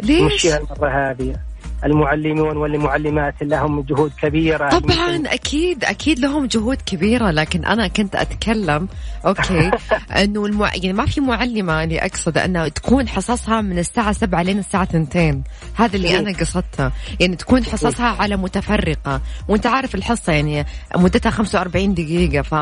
ليش؟ 0.00 0.46
المرة 0.46 1.10
هذه. 1.10 1.36
المعلمون 1.84 2.56
والمعلمات 2.56 3.34
لهم 3.42 3.80
جهود 3.80 4.12
كبيرة. 4.22 4.68
طبعا 4.68 5.22
أكيد 5.26 5.84
أكيد 5.84 6.18
لهم 6.18 6.46
جهود 6.46 6.76
كبيرة 6.86 7.30
لكن 7.30 7.64
أنا 7.64 7.88
كنت 7.88 8.16
أتكلم 8.16 8.88
أوكي 9.26 9.70
أنه 10.22 10.46
المع... 10.46 10.74
يعني 10.74 10.92
ما 10.92 11.06
في 11.06 11.20
معلمة 11.20 11.84
اللي 11.84 11.98
أقصد 11.98 12.38
أنها 12.38 12.68
تكون 12.68 13.08
حصصها 13.08 13.60
من 13.60 13.78
الساعة 13.78 14.12
7 14.12 14.42
لين 14.42 14.58
الساعة 14.58 14.88
2 14.94 15.42
هذا 15.74 15.96
اللي 15.96 16.18
أنا 16.18 16.38
قصدته. 16.38 16.90
يعني 17.20 17.36
تكون 17.36 17.64
حصصها 17.64 18.06
على 18.06 18.36
متفرقة. 18.36 19.20
وأنت 19.48 19.66
عارف 19.66 19.94
الحصة 19.94 20.32
يعني 20.32 20.66
مدتها 20.96 21.30
45 21.30 21.94
دقيقة 21.94 22.42
ف 22.42 22.54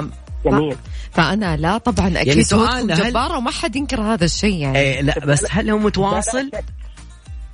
جميل. 0.45 0.77
فأنا 1.13 1.57
لا 1.57 1.79
طبعا 1.79 2.09
أكيد 2.09 2.27
يعني 2.27 2.45
سؤال 2.45 2.87
جبارة 2.87 3.37
وما 3.37 3.51
حد 3.51 3.77
ينكر 3.77 4.01
هذا 4.01 4.25
الشيء 4.25 4.57
يعني. 4.57 4.79
إيه 4.79 5.01
لا 5.01 5.19
بس 5.19 5.47
هل 5.51 5.71
هو 5.71 5.79
متواصل؟ 5.79 6.51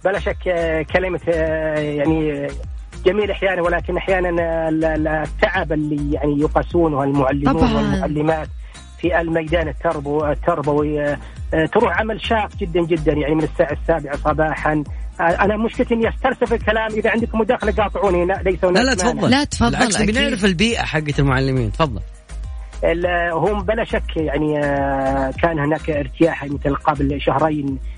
بلا 0.05 0.19
شك 0.19 0.49
آه، 0.49 0.83
كلمة 0.83 1.21
آه، 1.28 1.78
يعني 1.78 2.49
جميل 3.07 3.31
أحيانا 3.31 3.62
ولكن 3.62 3.97
أحيانا 3.97 4.69
التعب 5.23 5.73
اللي 5.73 6.14
يعني 6.14 6.40
يقاسونه 6.40 7.02
المعلمون 7.05 7.59
طبعا. 7.59 7.75
والمعلمات 7.75 8.49
في 9.00 9.21
الميدان 9.21 9.69
التربو 9.69 10.25
التربوي 10.25 11.02
آه، 11.05 11.19
تروح 11.73 12.00
عمل 12.00 12.21
شاق 12.21 12.57
جدا 12.57 12.81
جدا 12.81 13.12
يعني 13.12 13.35
من 13.35 13.43
الساعة 13.43 13.73
السابعة 13.73 14.17
صباحا. 14.17 14.85
أنا 15.21 15.57
مشكلتي 15.57 15.95
إني 15.95 16.09
أسترسل 16.09 16.47
في 16.47 16.55
الكلام. 16.55 16.93
إذا 16.93 17.11
عندكم 17.11 17.38
مداخلة 17.38 17.73
قاطعوني 17.73 18.25
لا 18.25 18.43
ليس 18.45 18.64
لا 18.64 18.81
لا 18.81 18.95
تفضل. 18.95 19.31
لا 19.31 19.45
تفضل 19.45 19.71
بالعكس 19.71 20.02
بنعرف 20.02 20.45
البيئة 20.45 20.83
حقت 20.83 21.19
المعلمين. 21.19 21.73
تفضل. 21.73 22.00
هم 23.33 23.62
بلا 23.62 23.85
شك 23.85 24.17
يعني 24.17 24.61
كان 25.43 25.59
هناك 25.59 25.90
ارتياح 25.90 26.45
مثل 26.45 26.75
قبل 26.75 27.21
شهرين 27.21 27.67
آه، 27.69 27.98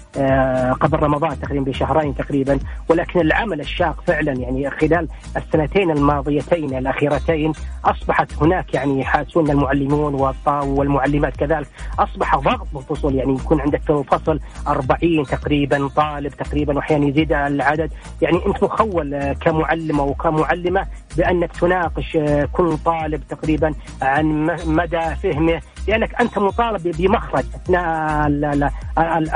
قبل 0.80 0.98
رمضان 1.02 1.40
تقريبا 1.40 1.70
بشهرين 1.70 2.14
تقريبا. 2.14 2.58
ولكن 2.88 3.20
العمل 3.20 3.60
الشاق 3.60 4.02
فعلا 4.06 4.32
يعني 4.32 4.70
خلال 4.70 5.08
السنتين 5.36 5.90
الماضيتين 5.90 6.78
الأخيرتين 6.78 7.52
أصبحت 7.84 8.42
هناك 8.42 8.74
يعني 8.74 9.00
يحاسون 9.00 9.50
المعلمون 9.50 10.34
والمعلمات 10.46 11.36
كذلك. 11.36 11.68
أصبح 11.98 12.36
ضغط 12.36 12.66
بالفصول 12.74 13.14
يعني 13.14 13.34
يكون 13.34 13.60
عندك 13.60 13.80
في 13.82 13.90
الفصل 13.90 14.40
40 14.68 15.24
تقريبا 15.24 15.88
طالب 15.88 16.32
تقريبا 16.32 16.76
واحيانا 16.76 17.06
يزيد 17.06 17.32
العدد. 17.32 17.92
يعني 18.22 18.46
أنت 18.46 18.64
مخول 18.64 19.32
كمعلم 19.32 20.00
أو 20.00 20.14
كمعلمه 20.14 20.86
بأنك 21.16 21.52
تناقش 21.52 22.18
كل 22.52 22.78
طالب 22.84 23.22
تقريبا 23.28 23.74
عن 24.02 24.56
مدى 24.66 25.00
فهمه 25.22 25.60
لأنك 25.88 26.20
أنت 26.20 26.38
مطالب 26.38 26.96
بمخرج 26.98 27.44
أثناء 27.54 28.70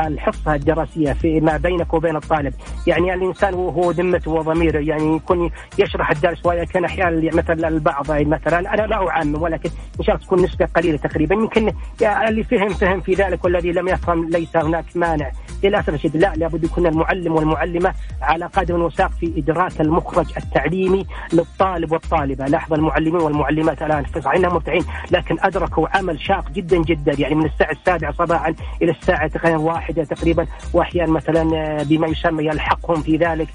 الحصة 0.06 0.54
الدراسية 0.54 1.12
فيما 1.12 1.56
بينك 1.56 1.94
وبين 1.94 2.16
الطالب، 2.16 2.54
يعني 2.86 3.14
الإنسان 3.14 3.54
وهو 3.54 3.90
ذمته 3.90 4.30
وضميره. 4.30 4.78
يعني 4.78 5.16
يكون 5.16 5.50
يشرح 5.78 6.10
الدرس 6.10 6.46
ولكن 6.46 6.84
أحيانا 6.84 7.30
مثلا 7.34 7.68
البعض 7.68 8.10
مثلا. 8.10 8.74
أنا 8.74 8.82
لا 8.82 9.08
أعمم 9.10 9.42
ولكن 9.42 9.70
إن 10.00 10.04
شاء 10.04 10.14
الله 10.14 10.26
تكون 10.26 10.42
نسبة 10.42 10.66
قليلة 10.76 10.96
تقريبا. 10.96 11.34
يمكن 11.34 11.72
اللي 12.28 12.42
فهم 12.44 12.68
فهم 12.68 13.00
في 13.00 13.14
ذلك 13.14 13.44
والذي 13.44 13.72
لم 13.72 13.88
يفهم 13.88 14.28
ليس 14.28 14.56
هناك 14.56 14.84
مانع. 14.94 15.30
للاسف 15.64 15.88
الشديد 15.88 16.16
لا 16.16 16.32
لابد 16.36 16.64
يكون 16.64 16.86
المعلم 16.86 17.34
والمعلمة 17.34 17.94
على 18.22 18.46
قدم 18.46 18.82
وساق 18.82 19.10
في 19.10 19.32
ادراك 19.36 19.80
المخرج 19.80 20.26
التعليمي 20.36 21.06
للطالب 21.32 21.92
والطالبة، 21.92 22.44
لاحظ 22.44 22.72
المعلمين 22.72 23.22
والمعلمات 23.22 23.82
الآن 23.82 24.04
صحيح 24.14 24.34
إنهم 24.34 24.54
مبدعين 24.54 24.84
لكن 25.10 25.36
أدركوا 25.40 25.96
عمل 25.96 26.20
شاق 26.20 26.50
جدا 26.50 26.76
جدا. 26.76 27.12
يعني 27.18 27.34
من 27.34 27.44
الساعة 27.44 27.70
السابعة 27.72 28.12
صباحا 28.12 28.54
إلى 28.82 28.90
الساعة 28.90 29.26
تقريبا 29.26 29.58
واحدة 29.58 30.04
تقريبا. 30.04 30.46
واحيانا 30.72 31.12
مثلا 31.12 31.56
آه، 31.56 31.82
بما 31.82 32.06
يسمى 32.06 32.44
يلحقهم 32.46 33.02
في 33.02 33.16
ذلك. 33.16 33.48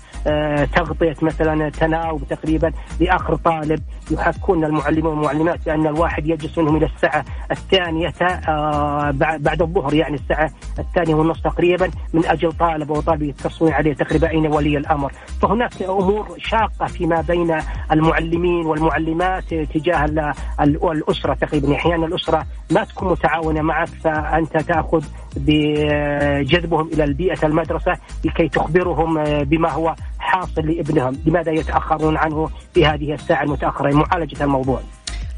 تغطية 0.76 1.16
مثلا 1.22 1.70
تناوب 1.70 2.24
تقريبا 2.30 2.72
لآخر 3.00 3.36
طالب 3.36 3.80
يحكون 4.12 4.66
المعلمين 4.66 5.06
والمعلمات 5.06 5.66
بان 5.66 5.88
الواحد 5.88 6.28
يجلس 6.28 6.58
منهم 6.58 6.76
إلى 6.76 6.86
الساعة 6.86 7.26
الثانية 7.52 8.14
آه، 8.48 9.12
بعد 9.40 9.62
الظهر 9.62 9.94
يعني 9.94 10.16
الساعة 10.16 10.52
الثانية 10.80 11.16
والنصف 11.16 11.44
تقريبا 11.44 11.90
من 12.14 12.26
أجل 12.26 12.52
طالب 12.52 12.92
أو 12.92 13.02
طالب 13.02 13.22
يتصلون 13.22 13.72
عليه 13.72 13.94
تقريبا 13.94 14.30
أين 14.30 14.48
ولي 14.48 14.78
الأمر. 14.78 15.12
فهناك 15.42 15.82
أمور 15.82 16.36
شاقة 16.38 16.86
فيما 16.86 17.22
بين 17.22 17.58
المعلمين 17.92 18.66
والمعلمات 18.66 19.54
تجاه 19.54 20.34
الاسره 20.62 21.34
تقريبا. 21.34 21.76
أحيانا 21.76 22.06
الأسرة 22.06 22.46
ما 22.72 22.84
تكون 22.84 23.12
متعاونة 23.12 23.62
معك 23.62 23.88
فأنت 23.88 24.58
تأخذ 24.58 25.04
بجذبهم 25.36 26.90
إلى 26.94 27.04
البيئة 27.04 27.46
المدرسة 27.46 27.98
لكي 28.26 28.50
تخبرهم 28.50 29.24
بما 29.44 29.72
هو 29.72 29.96
حاصل 30.20 30.62
لابنهم، 30.62 31.18
لماذا 31.26 31.52
يتأخرون 31.52 32.18
عنه 32.18 32.50
في 32.74 32.86
هذه 32.86 33.14
الساعة 33.14 33.44
المتأخرة؟ 33.44 33.90
لمعالجه 33.90 34.44
الموضوع. 34.44 34.82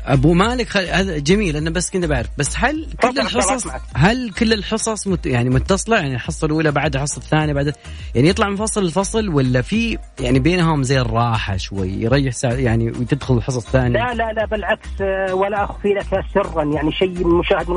أبو 0.06 0.34
مالك 0.34 0.78
هذا 0.78 1.18
جميل 1.18 1.56
أنا 1.56 1.70
بس 1.70 1.92
كنت 1.92 2.06
بعرف. 2.06 2.28
بس 2.38 2.56
هل 2.58 2.88
كل 3.02 3.20
الحصص 3.20 3.68
هل 3.96 4.32
كل 4.32 4.54
الحصص 4.54 5.08
مت 5.08 5.26
يعني 5.26 5.50
متصلة؟ 5.50 5.98
يعني 5.98 6.16
الحصة 6.16 6.46
الأولى 6.46 6.72
بعد 6.72 6.96
الحصه 6.96 7.18
الثانية 7.18 7.54
بعد 7.54 7.74
يعني 8.16 8.30
يطلع 8.30 8.50
من 8.50 8.56
فصل 8.56 8.86
لفصل 8.86 9.30
ولا 9.30 9.62
في 9.62 9.98
يعني 10.20 10.40
بينهم 10.40 10.84
زي 10.84 11.02
الراحة 11.02 11.58
شوي؟ 11.58 11.90
يريح 11.90 12.34
ساعة 12.34 12.54
يعني 12.54 12.90
وتدخل 12.90 13.38
الحصص 13.38 13.66
الثانية 13.66 14.00
لا 14.00 14.14
لا 14.14 14.34
لا 14.34 14.46
بالعكس 14.46 15.02
ولا 15.32 15.64
أخفي 15.64 15.88
لك 15.88 16.26
سرا. 16.34 16.64
يعني 16.64 16.92
شيء 16.92 17.28
مشاهد 17.28 17.70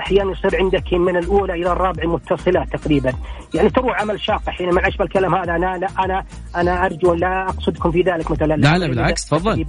أحيانا 0.00 0.32
يصير 0.32 0.56
عندك 0.56 0.92
من 0.92 1.16
الأولى 1.16 1.52
إلى 1.52 1.72
الرابعة 1.72 2.06
متصلات 2.06 2.76
تقريبا. 2.76 3.12
يعني 3.54 3.70
تروح 3.70 4.00
عمل 4.00 4.20
شاق 4.20 4.50
حين 4.50 4.70
ما 4.70 4.88
اشبه 4.88 5.04
الكلام 5.04 5.34
هذا. 5.34 5.56
أنا 5.56 5.78
لا 5.78 5.88
أنا 6.04 6.24
أنا 6.56 6.86
أرجو 6.86 7.14
لا 7.14 7.42
أقصدكم 7.48 7.90
في 7.90 8.02
ذلك 8.02 8.30
مثلا. 8.30 8.54
لا 8.54 8.78
لا 8.78 8.86
بالعكس 8.86 9.26
تفضل. 9.26 9.66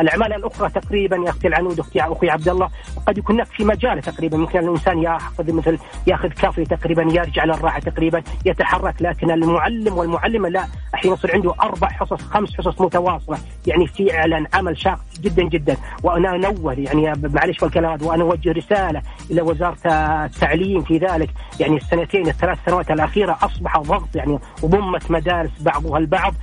الأعمال 0.00 0.32
الأخرى 0.32 0.70
تقريبا 0.70 1.16
يا 1.16 1.30
أختي 1.30 1.48
العنود 1.48 1.78
أختي 1.78 2.00
أخوي 2.00 2.30
عبد 2.30 2.48
الله 2.48 2.68
قد 3.06 3.18
يكون 3.18 3.34
هناك 3.36 3.46
في 3.46 3.64
مجال 3.64 4.02
تقريبا. 4.02 4.36
ممكن 4.36 4.58
الإنسان 4.58 5.02
يأخذ 5.02 5.52
مثل 5.52 5.78
يأخذ 6.06 6.28
كافي 6.28 6.64
تقريبا 6.64 7.02
يرجع 7.02 7.44
للراحة 7.44 7.80
تقريبا 7.80 8.22
يتحرك. 8.46 8.94
لكن 9.02 9.30
المعلم 9.30 9.98
والمعلمة 9.98 10.48
لا. 10.48 10.64
أحيانا 10.94 11.16
يصير 11.16 11.34
عنده 11.34 11.54
أربع 11.62 11.88
حصص 11.88 12.22
خمس 12.22 12.56
حصص 12.58 12.80
متواصلة. 12.80 13.38
يعني 13.66 13.86
فعلا 13.86 14.46
عمل 14.54 14.78
شاق 14.78 15.00
جدا 15.20 15.42
جدا. 15.42 15.76
وأنا 16.02 16.34
انوه 16.34 16.72
يعني 16.72 17.12
معلش 17.22 17.60
بالكلام 17.60 17.98
وأنا 18.02 18.22
أوجه 18.22 18.52
رسالة 18.52 19.02
إلى 19.30 19.39
وزارة 19.42 19.76
التعليم 20.24 20.82
في 20.82 20.98
ذلك 20.98 21.30
يعني 21.60 21.76
السنتين 21.76 22.28
الثلاث 22.28 22.58
سنوات 22.66 22.90
الأخيرة 22.90 23.38
أصبح 23.42 23.78
ضغط 23.78 24.16
يعني 24.16 24.38
وضمت 24.62 25.10
مدارس 25.10 25.50
بعضها 25.60 25.98
البعض. 25.98 26.34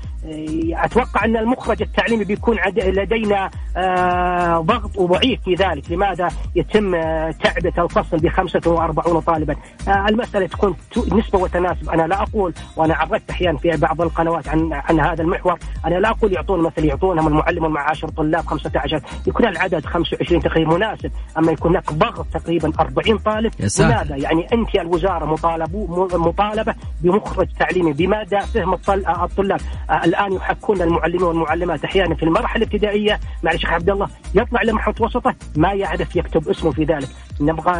أتوقع 0.73 1.25
أن 1.25 1.37
المخرج 1.37 1.81
التعليمي 1.81 2.23
بيكون 2.23 2.57
لدينا 2.75 3.49
آه، 3.77 4.59
ضغط 4.59 4.97
وضعيف 4.97 5.43
في 5.43 5.53
ذلك، 5.53 5.91
لماذا؟ 5.91 6.27
يتم 6.55 6.95
آه، 6.95 7.31
تعبئة 7.31 7.83
الفصل 7.83 8.17
ب 8.17 8.27
45 8.29 9.19
طالبا؟ 9.21 9.55
آه، 9.87 10.05
المسألة 10.09 10.47
تكون 10.47 10.75
نسبة 10.97 11.39
وتناسب، 11.39 11.89
أنا 11.89 12.03
لا 12.03 12.21
أقول 12.21 12.53
وأنا 12.75 12.95
عرضت 12.95 13.29
أحيانا 13.29 13.57
في 13.57 13.71
بعض 13.77 14.01
القنوات 14.01 14.47
عن 14.47 14.73
عن 14.73 14.99
هذا 14.99 15.21
المحور، 15.21 15.59
أنا 15.85 15.95
لا 15.95 16.09
أقول 16.09 16.33
يعطون 16.33 16.61
مثل 16.61 16.85
يعطونهم 16.85 17.27
المعلم 17.27 17.71
مع 17.71 17.89
10 17.89 18.09
طلاب 18.09 18.45
15 18.45 19.01
يكون 19.27 19.47
العدد 19.47 19.85
25 19.85 20.41
تقريبا 20.41 20.75
مناسب، 20.75 21.11
أما 21.37 21.51
يكون 21.51 21.71
هناك 21.71 21.93
ضغط 21.93 22.25
تقريبا 22.33 22.71
40 22.79 23.17
طالب، 23.17 23.51
لماذا؟ 23.79 24.15
يعني 24.15 24.47
أنت 24.53 24.75
الوزارة 24.75 25.25
مطالبه 25.25 26.07
مطالبة 26.17 26.75
بمخرج 27.01 27.47
تعليمي. 27.59 27.93
بمدى 27.93 28.39
فهم 28.39 28.73
الطلاب، 28.73 29.61
الآن 30.07 30.33
يحكون 30.33 30.81
المعلمين 30.81 31.23
والمعلمات 31.23 31.83
أحيانا 31.83 32.15
في 32.15 32.23
المرحلة 32.23 32.63
الابتدائية 32.63 33.19
مع 33.43 33.51
الشيخ 33.51 33.69
عبد 33.69 33.89
الله 33.89 34.07
يطلع 34.35 34.61
لمرحله 34.61 34.95
وسطه 34.99 35.35
ما 35.55 35.73
يعرف 35.73 36.15
يكتب 36.15 36.49
اسمه 36.49 36.71
في 36.71 36.83
ذلك. 36.83 37.09
نبغى 37.41 37.73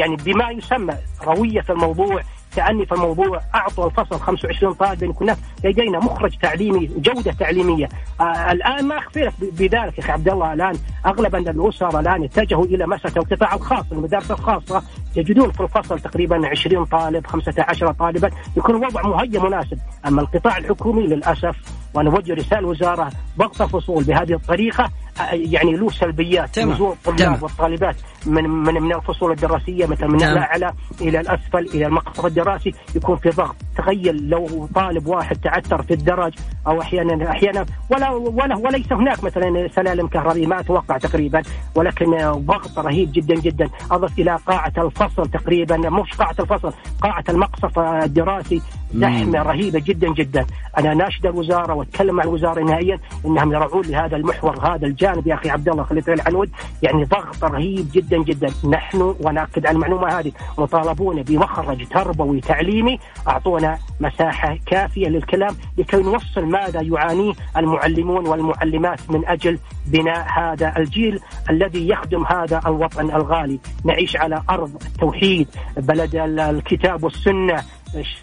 يعني 0.00 0.16
بما 0.16 0.50
يسمى 0.50 0.94
روية 1.24 1.60
في 1.60 1.70
الموضوع 1.72 2.20
تأني 2.56 2.86
في 2.86 2.92
الموضوع 2.92 3.40
أعطوا 3.54 3.86
الفصل 3.86 4.20
25 4.20 4.74
طالبا 4.74 5.06
يكون 5.06 5.36
لدينا 5.64 5.98
مخرج 5.98 6.36
تعليمي 6.42 6.86
جودة 6.96 7.32
تعليمية. 7.32 7.88
آه 8.20 8.52
الآن 8.52 8.84
ما 8.88 8.98
أخفي 8.98 9.20
لك 9.20 9.32
بذلك 9.40 9.74
يا 9.98 10.02
أخي 10.04 10.12
عبد 10.12 10.28
الله. 10.28 10.52
الآن 10.52 10.74
أغلب 11.06 11.36
الأسر 11.36 12.00
الآن 12.00 12.24
اتجهوا 12.24 12.64
إلى 12.64 12.86
مسألة 12.86 13.16
القطاع 13.16 13.54
الخاص 13.54 13.84
المدارس 13.92 14.30
الخاصة 14.30 14.82
يجدون 15.16 15.50
في 15.52 15.60
الفصل 15.60 16.00
تقريبا 16.00 16.48
20 16.48 16.84
طالب 16.84 17.26
15 17.26 17.92
طالبا 17.92 18.30
يكون 18.56 18.76
الوضع 18.76 19.02
مهيئ 19.02 19.38
مناسب. 19.38 19.78
أما 20.06 20.20
القطاع 20.22 20.56
الحكومي 20.58 21.06
للأسف 21.06 21.56
وأنا 21.96 22.10
أوجه 22.10 22.34
رسالة 22.34 22.58
الوزارة 22.58 23.10
ضغط 23.38 23.62
الفصول 23.62 24.04
بهذه 24.04 24.32
الطريقة 24.32 24.90
يعني 25.32 25.76
له 25.76 25.90
سلبيات 25.90 26.58
نزول 26.58 26.92
الطلاب 26.92 27.42
والطالبات 27.42 27.96
من 28.26 28.44
من 28.50 28.82
من 28.82 28.94
الفصول 28.94 29.32
الدراسية 29.32 29.86
مثلا 29.86 30.08
من 30.08 30.18
الأعلى 30.32 30.72
إلى 31.00 31.20
الأسفل 31.20 31.58
إلى 31.74 31.86
المقصف 31.86 32.26
الدراسي 32.26 32.74
يكون 32.94 33.16
في 33.16 33.30
ضغط. 33.30 33.56
تخيل 33.76 34.28
لو 34.28 34.68
طالب 34.74 35.06
واحد 35.06 35.36
تعثر 35.36 35.82
في 35.82 35.94
الدرج 35.94 36.32
أو 36.66 36.80
أحيانا 36.80 37.30
أحيانا 37.30 37.66
ولا 37.90 38.10
ولا 38.10 38.56
وليس 38.56 38.92
هناك 38.92 39.24
مثلا 39.24 39.68
سلالم 39.68 40.06
كهربائيه 40.06 40.46
ما 40.46 40.60
أتوقع 40.60 40.98
تقريبا 40.98 41.42
ولكن 41.74 42.32
ضغط 42.32 42.78
رهيب 42.78 43.12
جدا 43.12 43.34
جدا. 43.34 43.68
أضف 43.90 44.18
إلى 44.18 44.38
قاعة 44.46 44.72
الفصل 44.78 45.30
تقريبا 45.30 45.76
مش 45.76 46.12
قاعة 46.12 46.34
الفصل 46.40 46.72
قاعة 47.02 47.24
المقصف 47.28 47.78
الدراسي 47.78 48.62
زحمة 48.94 49.42
رهيبة 49.42 49.78
جدا 49.78 50.12
جدا. 50.12 50.46
أنا 50.78 50.94
ناشد 50.94 51.26
الوزارة 51.26 51.74
وأتكلم 51.74 52.14
مع 52.14 52.24
الوزارة 52.24 52.60
نهائيا 52.60 52.98
إنهم 53.26 53.52
يرعون 53.52 53.82
لهذا 53.84 54.16
المحور 54.16 54.58
هذا 54.68 54.86
الجانب 54.86 55.26
يا 55.26 55.34
أخي 55.34 55.50
عبد 55.50 55.68
الله 55.68 55.82
خليفه 55.84 56.12
العنود. 56.12 56.50
يعني 56.82 57.04
ضغط 57.04 57.44
رهيب 57.44 57.86
جدا 57.92 58.22
جدا. 58.22 58.48
نحن 58.70 59.14
ونأكد 59.20 59.66
على 59.66 59.74
المعلومة 59.74 60.18
هذه 60.18 60.32
مطالبون 60.58 61.22
بمخرج 61.22 61.88
تربوي 61.88 62.40
تعليمي 62.40 62.98
أعطونا 63.28 63.65
مساحة 64.00 64.58
كافية 64.66 65.08
للكلام 65.08 65.56
لكي 65.78 65.96
نوصل 65.96 66.44
ماذا 66.44 66.80
يعانيه 66.80 67.32
المعلمون 67.56 68.26
والمعلمات 68.26 69.10
من 69.10 69.26
أجل 69.26 69.58
بناء 69.86 70.26
هذا 70.38 70.74
الجيل 70.76 71.20
الذي 71.50 71.88
يخدم 71.88 72.24
هذا 72.26 72.60
الوطن 72.66 73.10
الغالي. 73.10 73.58
نعيش 73.84 74.16
على 74.16 74.42
أرض 74.50 74.70
التوحيد 74.86 75.48
بلد 75.76 76.16
الكتاب 76.16 77.04
والسنة 77.04 77.62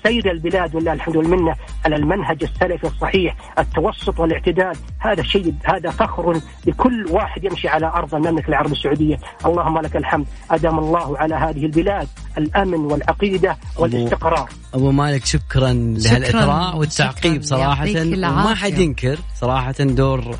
سير 0.03 0.31
البلاد 0.31 0.75
ولله 0.75 0.93
الحمد 0.93 1.15
والمنة 1.15 1.55
على 1.85 1.95
المنهج 1.95 2.43
السلفي 2.43 2.87
الصحيح 2.87 3.35
التوسط 3.59 4.19
والاعتدال. 4.19 4.75
هذا 4.99 5.23
شيء 5.23 5.53
هذا 5.63 5.89
فخر 5.89 6.41
لكل 6.65 7.05
واحد 7.09 7.43
يمشي 7.43 7.67
على 7.67 7.85
أرض 7.87 8.15
المملكة 8.15 8.47
العربية 8.49 8.71
السعودية. 8.71 9.17
اللهم 9.45 9.79
لك 9.79 9.95
الحمد. 9.95 10.25
أدام 10.51 10.79
الله 10.79 11.17
على 11.17 11.35
هذه 11.35 11.65
البلاد 11.65 12.07
الأمن 12.37 12.79
والعقيدة 12.79 13.57
والاستقرار. 13.77 14.49
أبو 14.73 14.91
مالك 14.91 15.25
شكرا 15.25 15.73
لهالاثراء 15.73 16.77
والتعقيب 16.77 17.43
صراحة. 17.43 17.85
وما 18.13 18.55
حد 18.55 18.77
ينكر 18.77 19.17
صراحة 19.35 19.75
دور 19.79 20.35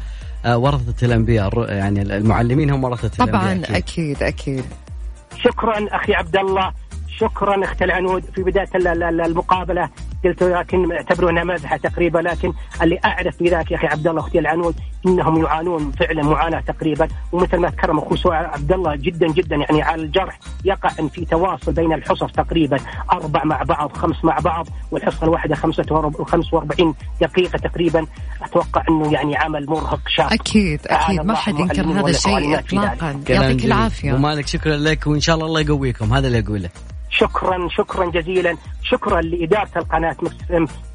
آه، 0.46 0.58
ورثة 0.58 1.06
الأنبياء 1.06 1.72
يعني 1.72 2.02
المعلمين 2.02 2.70
هم 2.70 2.84
ورثة 2.84 3.26
طبعا 3.26 3.44
الانبياء 3.44 3.78
أكيد. 3.78 4.24
أكيد, 4.24 4.24
أكيد. 4.24 4.66
شكرا 5.38 5.88
أخي 5.92 6.14
عبد 6.14 6.36
الله. 6.36 6.72
شكرا 7.20 7.64
أخت 7.64 7.82
العنود 7.82 8.24
في 8.36 8.44
بداية 8.44 8.70
المقابلة. 9.26 9.90
قلت 10.26 10.44
لكن 10.44 10.92
اعتبروها 10.92 11.44
مزحه 11.44 11.78
تقريبا 11.78 12.20
لكن 12.20 12.54
اللي 12.82 13.00
أعرف 13.06 13.38
في 13.38 13.50
ذاك 13.50 13.72
يا 13.72 13.78
أخي 13.78 13.88
عبد 13.88 14.08
الله 14.08 14.22
أختي 14.22 14.40
العنود 14.40 14.76
إنهم 15.06 15.44
يعانون 15.44 15.92
فعلا 15.92 16.24
معاناة 16.24 16.60
تقريبا. 16.60 17.08
ومثل 17.32 17.58
ما 17.58 17.70
تكرم 17.70 17.98
أخوي 17.98 18.36
عبد 18.36 18.72
الله 18.72 18.96
جدا 18.96 19.28
جدا 19.28 19.56
يعني 19.56 19.82
على 19.82 20.02
الجرح 20.02 20.40
يقع 20.66 20.90
إن 21.00 21.08
في 21.08 21.26
تواصل 21.26 21.72
بين 21.72 21.94
الحصص 21.94 22.32
تقريبا 22.32 22.78
أربع 23.12 23.44
مع 23.44 23.64
بعض 23.64 23.98
خمس 23.98 24.26
مع 24.26 24.40
بعض 24.40 24.68
والحصة 24.92 25.24
الواحدة 25.24 25.56
45 25.56 26.96
دقيقة 27.22 27.58
تقريبا. 27.58 28.06
أتوقع 28.42 28.84
إنه 28.90 29.14
يعني 29.14 29.38
عمل 29.38 29.66
مرهق 29.66 30.02
شاق. 30.08 30.34
أكيد 30.34 30.80
أكيد. 30.88 31.22
ما 31.22 31.36
حد 31.36 31.60
ينكر 31.60 31.86
هذا 31.86 32.10
الشيء 32.10 32.60
اطلاقا. 32.60 33.20
يعطيك 33.30 33.66
العافية. 33.66 34.14
ومالك 34.14 34.48
شكرا 34.48 34.78
لك 34.78 35.08
وإن 35.08 35.20
شاء 35.20 35.36
الله 35.36 35.48
الله 35.48 35.62
يقويكم. 35.62 36.14
هذا 36.14 36.28
اللي 36.28 36.40
أقوله. 36.40 36.70
شكرا 37.18 37.68
شكرا 37.70 38.06
جزيلا. 38.06 38.58
شكرا 38.84 39.22
لإدارة 39.22 39.70
القناة 39.76 40.16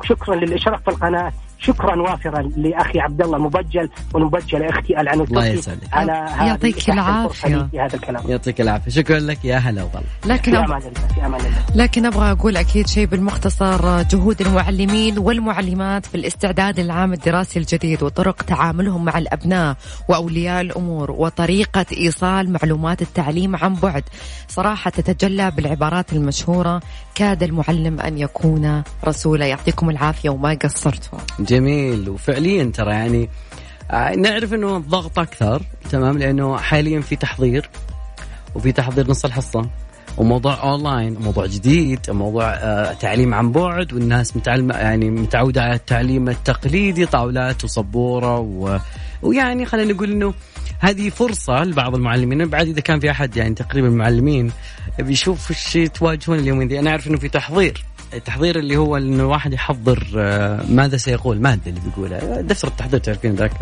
شكرا 0.03 0.35
للإشراف 0.35 0.83
في 0.83 0.89
القناة. 0.89 1.33
شكرا 1.61 2.03
وافرا 2.03 2.43
لأخي 2.43 3.01
عبد 3.01 3.23
الله 3.23 3.37
المبجل 3.37 3.89
والمبجل 4.15 4.63
أختي 4.63 5.01
العنود 5.01 5.29
الله 5.29 5.47
يسعدك. 5.47 5.81
على 5.93 6.13
يعطيك 6.49 6.91
العافية. 6.91 7.69
في 7.71 7.81
هذا 7.81 7.97
الكلام. 7.97 8.23
يعطيك 8.29 8.61
العافية. 8.61 8.91
شكرا 8.91 9.19
لك 9.19 9.45
يا 9.45 9.57
هلا 9.57 9.83
وغلا. 9.83 10.03
لكن 10.27 10.53
في 10.53 10.59
أمان 10.59 10.79
الله 10.79 11.09
في 11.15 11.27
أمان 11.27 11.41
الله. 11.41 11.65
لكن 11.75 12.07
أبغى 12.07 12.31
أقول 12.31 12.57
أكيد 12.57 12.87
شيء 12.87 13.07
بالمختصر. 13.07 14.03
جهود 14.03 14.41
المعلمين 14.41 15.19
والمعلمات 15.19 16.07
في 16.07 16.15
الاستعداد 16.15 16.81
للعام 16.81 17.13
الدراسي 17.13 17.59
الجديد 17.59 18.03
وطرق 18.03 18.43
تعاملهم 18.43 19.05
مع 19.05 19.19
الأبناء 19.19 19.77
وأولياء 20.09 20.61
الأمور 20.61 21.11
وطريقة 21.11 21.87
إيصال 21.97 22.53
معلومات 22.53 23.03
التعليم 23.03 23.57
عن 23.57 23.75
بعد. 23.75 24.05
صراحة 24.49 24.91
تتجلى 24.91 25.51
بالعبارات 25.51 26.13
المشهورة. 26.13 26.81
كاد 27.15 27.43
المعلم 27.43 28.01
أن 28.01 28.19
يكون 28.19 28.83
رسولا. 29.05 29.47
يعطيكم 29.47 29.91
العافية 29.91 30.31
وما 30.31 30.59
قصرتوا. 30.65 31.19
جميل. 31.49 32.09
وفعليا 32.09 32.65
ترى 32.65 32.91
يعني 32.91 33.29
آه، 33.91 34.15
نعرف 34.15 34.55
إنه 34.55 34.77
الضغط 34.77 35.19
أكثر 35.19 35.63
تمام؟ 35.91 36.19
لأنه 36.19 36.57
حاليا 36.57 37.01
في 37.01 37.17
تحضير 37.17 37.71
وفي 38.55 38.73
تحضير 38.73 39.11
نص 39.11 39.25
الحصة 39.25 39.69
وموضوع 40.17 40.63
أونلاين 40.63 41.15
موضوع 41.21 41.47
جديد 41.47 42.01
موضوع 42.09 42.45
آه 42.45 42.93
تعليم 42.93 43.35
عن 43.35 43.53
بعد 43.53 43.93
والناس 43.93 44.37
متعلمة 44.37 44.75
يعني 44.75 45.11
متعودة 45.11 45.63
على 45.63 45.75
التعليم 45.75 46.29
التقليدي 46.29 47.07
طاولات 47.07 47.65
وسبوره 47.65 48.39
و... 48.39 48.79
ويعني 49.23 49.67
خلينا 49.67 49.93
نقول 49.93 50.11
إنه 50.13 50.35
هذه 50.81 51.11
فرصة 51.11 51.65
لبعض 51.65 51.95
المعلمين. 51.95 52.49
بعد 52.49 52.69
إذا 52.69 52.81
كان 52.81 53.01
في 53.01 53.11
أحد 53.11 53.37
يعني 53.37 53.55
تقريبا 53.55 53.89
المعلمين 53.89 54.51
بيشوف 54.99 55.51
إيش 55.51 55.91
تواجهون 55.91 56.39
اليومين 56.39 56.69
دي. 56.69 56.79
أنا 56.79 56.91
أعرف 56.91 57.07
إنه 57.07 57.19
في 57.19 57.29
تحضير. 57.29 57.85
التحضير 58.15 58.59
اللي 58.59 58.77
هو 58.77 58.97
انه 58.97 59.23
الواحد 59.23 59.53
يحضر 59.53 60.09
آه، 60.17 60.65
ماذا 60.69 60.97
سيقول؟ 60.97 61.41
ماده 61.41 61.61
اللي 61.67 61.81
بيقولها 61.81 62.41
دفتر 62.41 62.69
التحضير 62.69 63.01
تعرفين 63.01 63.35
ذاك؟ 63.35 63.53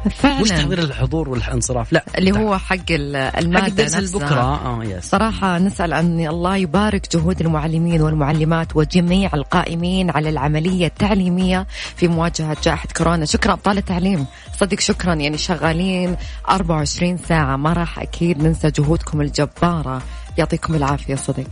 مش 0.41 0.49
تحضير 0.49 0.79
الحضور 0.79 1.29
والانصراف 1.29 1.93
لا. 1.93 2.05
اللي 2.19 2.33
هو 2.33 2.59
حق 2.59 2.77
المادة 2.91 3.85
حق 3.85 4.01
نفسها. 4.01 4.19
بكره 4.19 4.41
آه 4.41 4.85
يس 4.85 5.05
صراحة 5.11 5.59
نسأل 5.59 5.93
أن 5.93 6.27
الله 6.27 6.57
يبارك 6.57 7.17
جهود 7.17 7.41
المعلمين 7.41 8.03
والمعلمات 8.03 8.77
وجميع 8.77 9.31
القائمين 9.35 10.11
على 10.11 10.29
العملية 10.29 10.87
التعليمية 10.87 11.67
في 11.97 12.09
مواجهة 12.09 12.57
جائحة 12.65 12.89
كورونا. 12.97 13.25
شكرا 13.25 13.53
ابطال 13.53 13.79
التعليم 13.79 14.27
صدق 14.59 14.81
شكرا 14.81 15.15
يعني 15.15 15.39
شغالين 15.39 16.17
24 16.49 17.17
ساعة. 17.17 17.57
ما 17.57 17.73
راح 17.73 17.99
أكيد 17.99 18.43
ننسى 18.43 18.71
جهودكم 18.71 19.21
الجبارة. 19.21 20.03
يعطيكم 20.39 20.75
العافية 20.75 21.15
صدق. 21.15 21.47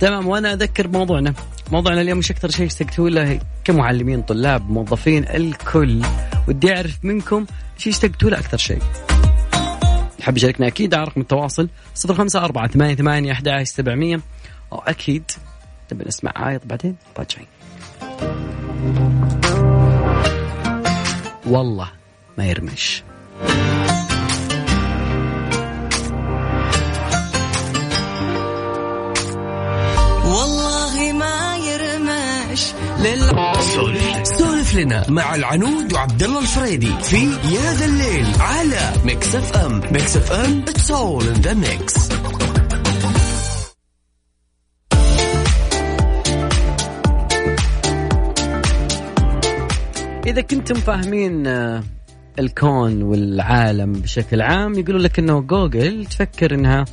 تمام 0.00 0.26
وأنا 0.26 0.52
أذكر 0.52 0.88
موضوعنا. 0.88 1.34
موضوعنا 1.72 2.00
اليوم 2.00 2.18
مش 2.18 2.30
أكثر 2.30 2.50
شيء 2.50 2.66
اشتقتوا 2.66 3.10
له 3.10 3.40
كمعلمين 3.64 4.22
طلاب 4.22 4.70
موظفين 4.70 5.24
الكل. 5.24 6.02
ودي 6.48 6.76
أعرف 6.76 6.98
منكم 7.02 7.46
شيء 7.78 7.92
اشتقتوا 7.92 8.30
له 8.30 8.38
أكثر 8.38 8.58
شيء. 8.58 8.82
حاب 10.22 10.36
يشاركنا؟ 10.36 10.66
أكيد 10.66 10.94
على 10.94 11.04
رقم 11.04 11.20
التواصل 11.20 11.68
054 12.10 12.68
88 12.68 13.30
11 13.30 13.64
700 13.64 14.20
واكيد 14.70 15.30
نبي 15.92 16.04
نسمع 16.06 16.32
عايض 16.36 16.60
بعدين؟ 16.64 16.96
راجعين 17.18 17.46
والله 21.46 21.88
ما 22.38 22.46
يرمش. 22.46 23.02
لل... 33.04 33.30
سولف 33.74 34.26
سولف 34.26 34.74
لنا 34.74 35.10
مع 35.10 35.34
العنود 35.34 35.92
وعبد 35.92 36.22
الله 36.22 36.40
الفريدي 36.40 36.92
في 37.02 37.22
يا 37.26 37.72
ذا 37.72 37.84
الليل 37.84 38.26
على 38.40 38.92
Mix 39.04 39.34
FM 39.34 39.82
Mix 39.92 40.16
FM 40.16 40.62
it's 40.68 40.90
all 40.90 41.28
in 41.28 41.32
the 41.32 41.54
mix 41.54 41.94
إذا 50.26 50.40
كنتم 50.40 50.74
فاهمين 50.74 51.46
آه، 51.46 51.82
الكون 52.38 53.02
والعالم 53.02 53.92
بشكل 53.92 54.42
عام 54.42 54.74
يقولوا 54.74 55.00
لك 55.00 55.18
إنه 55.18 55.40
جوجل 55.40 56.06
تفكر 56.06 56.54
إنها 56.54 56.84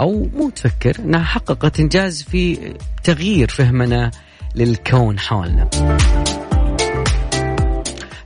أو 0.00 0.28
مو 0.34 0.50
تفكر 0.50 0.98
إنها 0.98 1.24
حققت 1.24 1.80
إنجاز 1.80 2.22
في 2.22 2.74
تغيير 3.04 3.48
فهمنا 3.48 4.10
للكون 4.54 5.18
حولنا. 5.18 5.68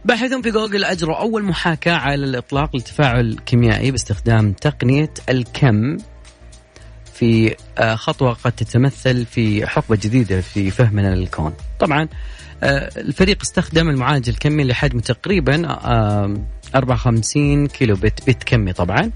باحثون 0.04 0.42
في 0.42 0.50
جوجل 0.50 0.84
أجروا 0.84 1.16
أول 1.16 1.42
محاكاة 1.44 1.92
على 1.96 2.24
الإطلاق 2.24 2.76
لتفاعل 2.76 3.36
كيميائي 3.46 3.90
باستخدام 3.90 4.52
تقنية 4.52 5.10
الكم 5.28 5.96
في 7.14 7.56
آه، 7.78 7.94
خطوة 7.94 8.32
قد 8.32 8.52
تتمثل 8.52 9.26
في 9.26 9.66
حقبة 9.66 9.96
جديدة 10.02 10.40
في 10.40 10.70
فهمنا 10.70 11.14
للكون. 11.14 11.52
طبعا 11.80 12.08
آه، 12.62 12.90
الفريق 12.96 13.38
استخدم 13.42 13.88
المعالج 13.88 14.28
الكمي 14.28 14.64
لحجم 14.64 14.98
تقريبا 14.98 15.68
آه، 15.70 16.36
54 16.74 17.66
كيلو 17.66 17.94
بت 17.96 18.28
بت 18.30 18.42
كمي 18.44 18.72
طبعا 18.72 19.10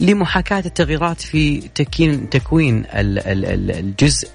لمحاكاة 0.00 0.62
التغييرات 0.66 1.20
في 1.20 1.58
تكين 1.74 2.30
تكوين 2.30 2.78
ال- 2.94 3.18
ال- 3.18 3.44
ال- 3.44 3.70
الجزء 3.70 4.28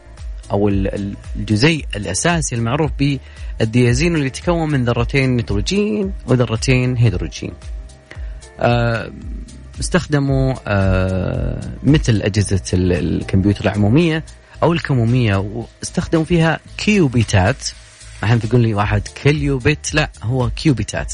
أو 0.51 0.67
ال- 0.69 0.95
ال- 0.95 1.15
الجزيء 1.35 1.85
الأساسي 1.95 2.55
المعروف 2.55 2.91
بالديازين 3.59 4.15
اللي 4.15 4.25
يتكون 4.25 4.69
من 4.69 4.85
ذرتين 4.85 5.35
نيتروجين 5.35 6.13
وذرتين 6.27 6.97
هيدروجين. 6.97 7.51
آه، 8.59 9.11
استخدموا 9.79 10.53
آه، 10.67 11.61
مثل 11.83 12.21
أجهزة 12.21 12.61
ال- 12.73 12.91
الكمبيوتر 12.93 13.65
العمومية 13.65 14.23
أو 14.63 14.73
الكمومية 14.73 15.35
واستخدموا 15.35 16.23
فيها 16.25 16.59
كيوبيتات 16.77 17.57
أحيانا 18.23 18.41
تقول 18.41 18.61
لي 18.61 18.73
واحد 18.73 19.01
كيليوبيت 19.23 19.93
لا 19.93 20.09
هو 20.23 20.49
كيوبيتات 20.49 21.13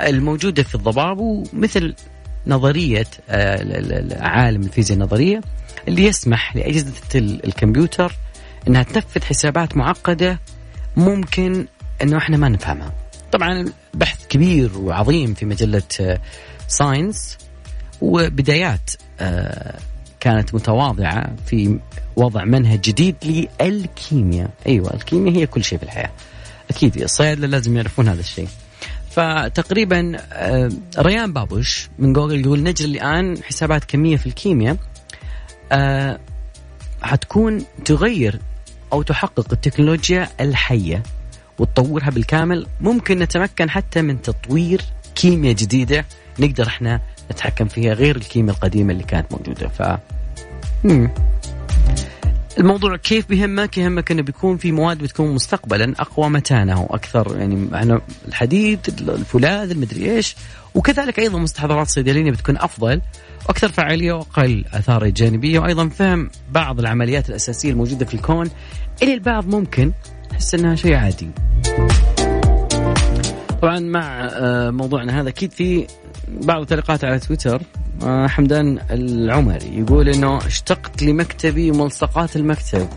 الموجودة 0.00 0.62
في 0.62 0.74
الضباب 0.74 1.18
ومثل 1.18 1.94
نظرية 2.46 3.06
آه، 3.28 3.62
ال- 3.62 4.12
ال- 4.12 4.22
عالم 4.22 4.62
الفيزياء 4.62 4.98
النظرية 4.98 5.40
اللي 5.88 6.04
يسمح 6.04 6.56
لأجهزة 6.56 6.92
ال- 7.14 7.46
الكمبيوتر 7.46 8.12
إنها 8.68 8.82
تنفذ 8.82 9.22
حسابات 9.22 9.76
معقدة 9.76 10.40
ممكن 10.96 11.66
إنه 12.02 12.18
إحنا 12.18 12.36
ما 12.36 12.48
نفهمها. 12.48 12.92
طبعا 13.32 13.72
بحث 13.94 14.26
كبير 14.26 14.78
وعظيم 14.78 15.34
في 15.34 15.46
مجلة 15.46 16.18
ساينس 16.68 17.38
وبدايات 18.00 18.90
آه، 19.20 19.78
كانت 20.20 20.54
متواضعة 20.54 21.36
في 21.46 21.78
وضع 22.16 22.44
منهج 22.44 22.80
جديد 22.80 23.16
للكيمياء، 23.60 24.50
أيوه 24.66 24.94
الكيمياء 24.94 25.36
هي 25.36 25.46
كل 25.46 25.64
شيء 25.64 25.78
في 25.78 25.84
الحياة. 25.84 26.10
أكيد 26.70 26.96
الصيادله 26.96 27.46
لازم 27.46 27.76
يعرفون 27.76 28.08
هذا 28.08 28.20
الشيء. 28.20 28.48
فتقريبا 29.10 30.12
آه، 30.32 30.70
ريان 30.98 31.32
بابوش 31.32 31.88
من 31.98 32.12
جوجل 32.12 32.40
يقول 32.40 32.62
نجري 32.62 32.90
الآن 32.90 33.42
حسابات 33.42 33.84
كمية 33.84 34.16
في 34.16 34.26
الكيمياء 34.26 34.76
آه، 35.72 36.18
حتكون 37.02 37.64
تغير 37.84 38.40
أو 38.94 39.02
تحقق 39.02 39.52
التكنولوجيا 39.52 40.28
الحية 40.40 41.02
وتطورها 41.58 42.10
بالكامل 42.10 42.66
ممكن 42.80 43.18
نتمكن 43.18 43.70
حتى 43.70 44.02
من 44.02 44.22
تطوير 44.22 44.82
كيمياء 45.14 45.54
جديدة 45.54 46.04
نقدر 46.38 46.66
إحنا 46.66 47.00
نتحكم 47.32 47.68
فيها 47.68 47.94
غير 47.94 48.16
الكيمياء 48.16 48.54
القديمة 48.56 48.92
اللي 48.92 49.04
كانت 49.04 49.32
موجودة 49.32 49.68
ف 49.68 49.98
مم. 50.84 51.10
الموضوع 52.58 52.96
كيف 52.96 53.28
بيهمك؟ 53.28 53.78
يهمك 53.78 54.10
إنه 54.10 54.22
بيكون 54.22 54.56
في 54.56 54.72
مواد 54.72 54.98
بتكون 54.98 55.34
مستقبلا 55.34 55.94
اقوى 55.98 56.28
متانه 56.28 56.82
وأكثر 56.82 57.36
يعني 57.38 57.68
إحنا 57.74 58.00
الحديد 58.28 58.80
الفولاذ 59.08 59.70
المدري 59.70 60.16
إيش 60.16 60.36
وكذلك 60.74 61.18
أيضا 61.18 61.38
مستحضرات 61.38 61.88
صيدلانيه 61.88 62.30
بتكون 62.30 62.56
أفضل 62.56 63.00
وأكثر 63.48 63.68
فعاليه 63.68 64.12
وأقل 64.12 64.64
آثار 64.72 65.08
جانبية 65.08 65.58
وأيضا 65.58 65.88
فهم 65.88 66.30
بعض 66.52 66.78
العمليات 66.78 67.28
الأساسية 67.28 67.70
الموجودة 67.70 68.06
في 68.06 68.14
الكون 68.14 68.50
اللي 69.02 69.14
البعض 69.14 69.46
ممكن 69.46 69.92
يحس 70.32 70.54
إنها 70.54 70.74
شيء 70.74 70.94
عادي. 70.94 71.28
طبعا 73.62 73.78
مع 73.80 74.28
آه، 74.32 74.70
موضوعنا 74.70 75.20
هذا 75.20 75.28
أكيد 75.28 75.52
في 75.52 75.86
بعض 76.28 76.60
التعليقات 76.60 77.04
على 77.04 77.18
تويتر 77.18 77.62
آه، 78.02 78.26
حمدان 78.26 78.78
العمري 78.90 79.78
يقول 79.78 80.08
إنه 80.08 80.38
اشتقت 80.46 81.02
لمكتبي 81.02 81.70
وملصقات 81.70 82.36
المكتب 82.36 82.88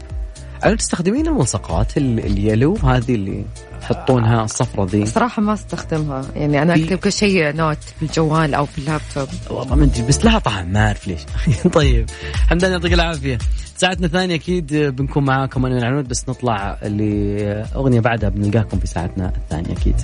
هل 0.64 0.78
تستخدمين 0.78 1.28
الملصقات 1.28 1.98
ال- 1.98 2.20
اليلو 2.20 2.74
هذه 2.76 3.16
اللي 3.16 3.46
تحطونها 3.82 4.44
الصفرة 4.44 4.86
ذي 4.86 5.06
صراحة 5.06 5.42
ما 5.42 5.54
استخدمها. 5.54 6.22
يعني 6.36 6.62
أنا 6.62 6.76
أكتب 6.76 6.98
كل 6.98 7.12
شيء 7.12 7.56
نوت 7.56 7.78
في 8.00 8.06
الجوال 8.06 8.54
أو 8.54 8.66
في 8.66 8.78
اللابتوب. 8.78 9.28
والله 9.50 9.76
ما 9.76 9.84
أدري 9.84 10.04
بس 10.04 10.26
لها 10.26 10.40
طعم 10.40 10.72
ما 10.72 10.88
أعرف 10.88 11.08
ليش. 11.08 11.22
طيب 11.74 12.10
حمدان 12.50 12.72
يعطيك 12.72 12.94
العافية. 12.94 13.38
ساعتنا 13.78 14.06
الثانية 14.06 14.36
أكيد 14.36 14.74
بنكون 14.76 15.26
معاكم 15.26 15.66
أنا 15.66 15.78
العنود 15.78 16.08
بس 16.08 16.30
نطلع 16.30 16.78
لأغنية 16.82 18.00
بعدها 18.00 18.30
بنلقاكم 18.30 18.80
في 18.80 18.88
ساعتنا 18.88 19.34
الثانية 19.36 19.72
أكيد. 19.72 19.96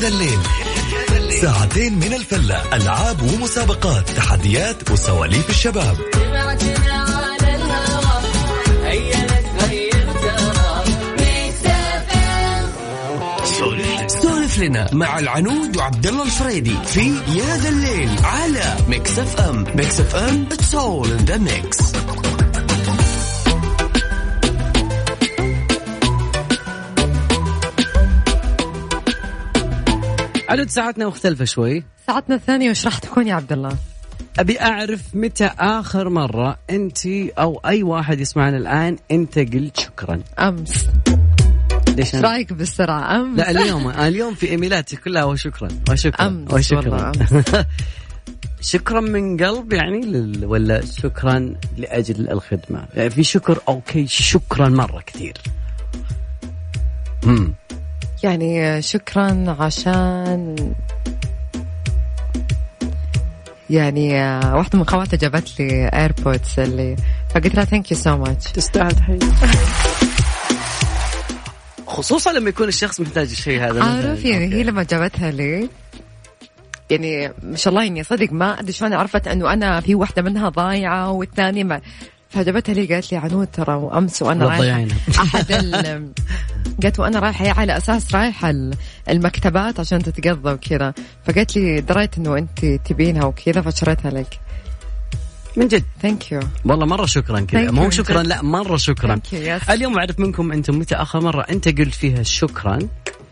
ذا 0.00 0.08
الليل. 0.08 0.38
ساعتين 1.40 1.94
من 1.94 2.14
الفلة. 2.14 2.62
ألعاب 2.72 3.22
ومسابقات 3.22 4.10
تحديات 4.10 4.90
وسواليف 4.90 5.50
الشباب. 5.50 5.96
سولف 14.06 14.58
لنا 14.58 14.88
مع 14.92 15.18
العنود 15.18 15.76
وعبد 15.76 16.06
الله 16.06 16.22
الفريدي 16.22 16.76
في 16.86 17.08
يا 17.28 17.56
ذا 17.56 17.68
الليل 17.68 18.10
على 18.24 18.76
Mix 18.88 19.18
FM. 19.18 19.64
Mix 19.74 20.00
FM 20.00 20.48
it's 20.52 20.74
all 20.74 21.10
in 21.10 21.24
the 21.24 21.36
mix 21.36 21.78
عدد 30.48 30.68
ساعتنا 30.68 31.06
مختلفة 31.06 31.44
شوي. 31.44 31.84
ساعتنا 32.06 32.34
الثانية 32.34 32.70
وش 32.70 32.84
راح 32.84 32.98
تكون 32.98 33.26
يا 33.26 33.34
عبد 33.34 33.52
الله؟ 33.52 33.76
أبي 34.38 34.60
أعرف 34.60 35.02
متى 35.14 35.50
آخر 35.58 36.08
مرة 36.08 36.58
أنت 36.70 37.06
أو 37.38 37.60
أي 37.66 37.82
واحد 37.82 38.20
يسمعنا 38.20 38.56
الآن 38.56 38.96
انت 39.10 39.38
قلت 39.38 39.80
شكرا. 39.80 40.20
أمس. 40.38 40.86
ليش 41.88 42.14
إيش؟ 42.14 42.24
رأيك 42.24 42.52
بالسرعة؟ 42.52 43.20
أمس. 43.20 43.38
لا 43.38 43.50
اليوم. 43.50 43.88
اليوم 43.90 44.34
في 44.34 44.50
إيميلاتي 44.50 44.96
كلها 44.96 45.24
وشكرا. 45.24 45.68
وشكرا. 45.90 46.26
أمس 46.26 46.52
وشكرا. 46.52 47.12
والله 47.12 47.66
شكرا 48.60 49.00
من 49.00 49.36
قلب 49.36 49.72
يعني 49.72 50.00
لل... 50.00 50.44
ولا 50.44 50.84
شكرا 50.84 51.54
لأجل 51.76 52.30
الخدمة؟ 52.30 52.86
يعني 52.94 53.10
في 53.10 53.22
شكر 53.22 53.58
okay 53.68 54.06
شكرا 54.06 54.68
مرة 54.68 55.00
كثير. 55.06 55.36
امم 57.24 57.54
يعني 58.22 58.82
شكرا 58.82 59.56
عشان 59.60 60.54
يعني 63.70 64.14
واحدة 64.54 64.78
من 64.78 64.84
خواتي 64.84 65.16
جابت 65.16 65.60
لي 65.60 65.88
AirPods 65.88 66.60
اللي 66.60 66.96
فقلت 67.34 67.54
لها 67.54 67.64
thank 67.64 67.90
you 67.90 67.96
so 67.96 68.16
much 68.16 68.52
تستاهل 68.52 68.90
تحيه 68.90 69.18
خصوصا 71.86 72.32
لما 72.32 72.48
يكون 72.48 72.68
الشخص 72.68 73.00
محتاج 73.00 73.30
الشيء 73.30 73.60
هذا 73.60 73.84
عارف. 73.84 74.24
يعني 74.24 74.44
okay. 74.44 74.56
هي 74.56 74.62
لما 74.62 74.82
جابتها 74.82 75.30
لي 75.30 75.68
يعني 76.90 77.32
ما 77.42 77.56
شاء 77.56 77.70
الله 77.70 77.84
يعني 77.84 78.02
صدق 78.02 78.32
ما 78.32 78.60
أدري 78.60 78.72
شلون 78.72 78.92
عرفت 78.92 79.28
إنه 79.28 79.52
أنا 79.52 79.80
في 79.80 79.94
واحدة 79.94 80.22
منها 80.22 80.48
ضايعة 80.48 81.10
والثانية 81.10 81.64
ما 81.64 81.80
فجابتها 82.30 82.72
لي 82.74 82.86
قالت 82.94 83.12
لي 83.12 83.18
عنود 83.18 83.46
ترى 83.46 83.74
وأمس 83.74 84.22
وأنا 84.22 84.46
رايحة. 84.46 84.86
أحد 85.22 85.52
ال 85.52 86.12
قالت 86.82 87.00
وأنا 87.00 87.18
رايحة 87.18 87.44
هي 87.44 87.50
على 87.50 87.76
أساس 87.76 88.14
رايحة 88.14 88.50
ال- 88.50 88.74
المكتبات 89.08 89.80
عشان 89.80 90.02
تتقضى 90.02 90.52
وكذا. 90.52 90.94
فقالت 91.26 91.56
لي 91.56 91.80
دريت 91.80 92.18
إنه 92.18 92.38
أنت 92.38 92.64
تبينها 92.64 93.24
وكذا 93.24 93.60
فشريتها 93.60 94.10
لك. 94.10 94.40
من 95.56 95.68
جد؟ 95.68 95.84
thank 96.02 96.32
you 96.32 96.40
والله 96.64 96.86
مرة 96.86 97.06
شكرا 97.06 97.40
كذا. 97.40 97.70
مو 97.70 97.90
شكرا. 97.90 98.22
لا 98.22 98.42
مرة 98.42 98.76
شكرا. 98.76 99.20
Yes. 99.32 99.70
اليوم 99.70 99.98
أعرف 99.98 100.20
منكم 100.20 100.52
أنتم 100.52 100.78
متى 100.78 100.94
آخر 100.94 101.20
مرة 101.20 101.42
أنت 101.50 101.68
قلت 101.68 101.94
فيها 101.94 102.22
شكرا 102.22 102.78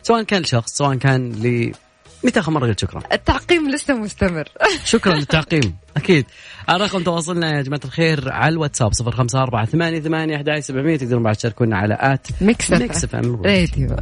سواء 0.03 0.23
كان 0.23 0.43
لشخص 0.43 0.73
سواء 0.73 0.95
كان 0.97 1.33
ل 1.33 1.73
متى 2.27 2.41
آخر 2.41 2.53
مرة 2.53 2.67
قلت 2.67 2.81
شكرا؟ 2.81 3.03
التعقيم 3.13 3.71
لسه 3.71 3.95
مستمر. 3.95 4.49
شكرا 4.85 5.15
للتعقيم. 5.15 5.77
أكيد. 5.97 6.27
رقم 6.71 7.03
تواصلنا 7.03 7.57
يا 7.57 7.63
جماعة 7.63 7.81
الخير 7.85 8.33
على 8.33 8.53
الواتساب 8.53 8.91
054 9.01 9.65
88 9.67 10.01
ثمانية 10.01 10.37
11 10.37 10.61
700 10.61 10.97
تقدرون 10.97 11.23
بعد 11.23 11.37
تشاركونا 11.37 11.77
على 11.77 11.97
at 12.01 12.27
Mix 12.41 12.71
Mix 12.71 13.15
Radio 13.15 13.97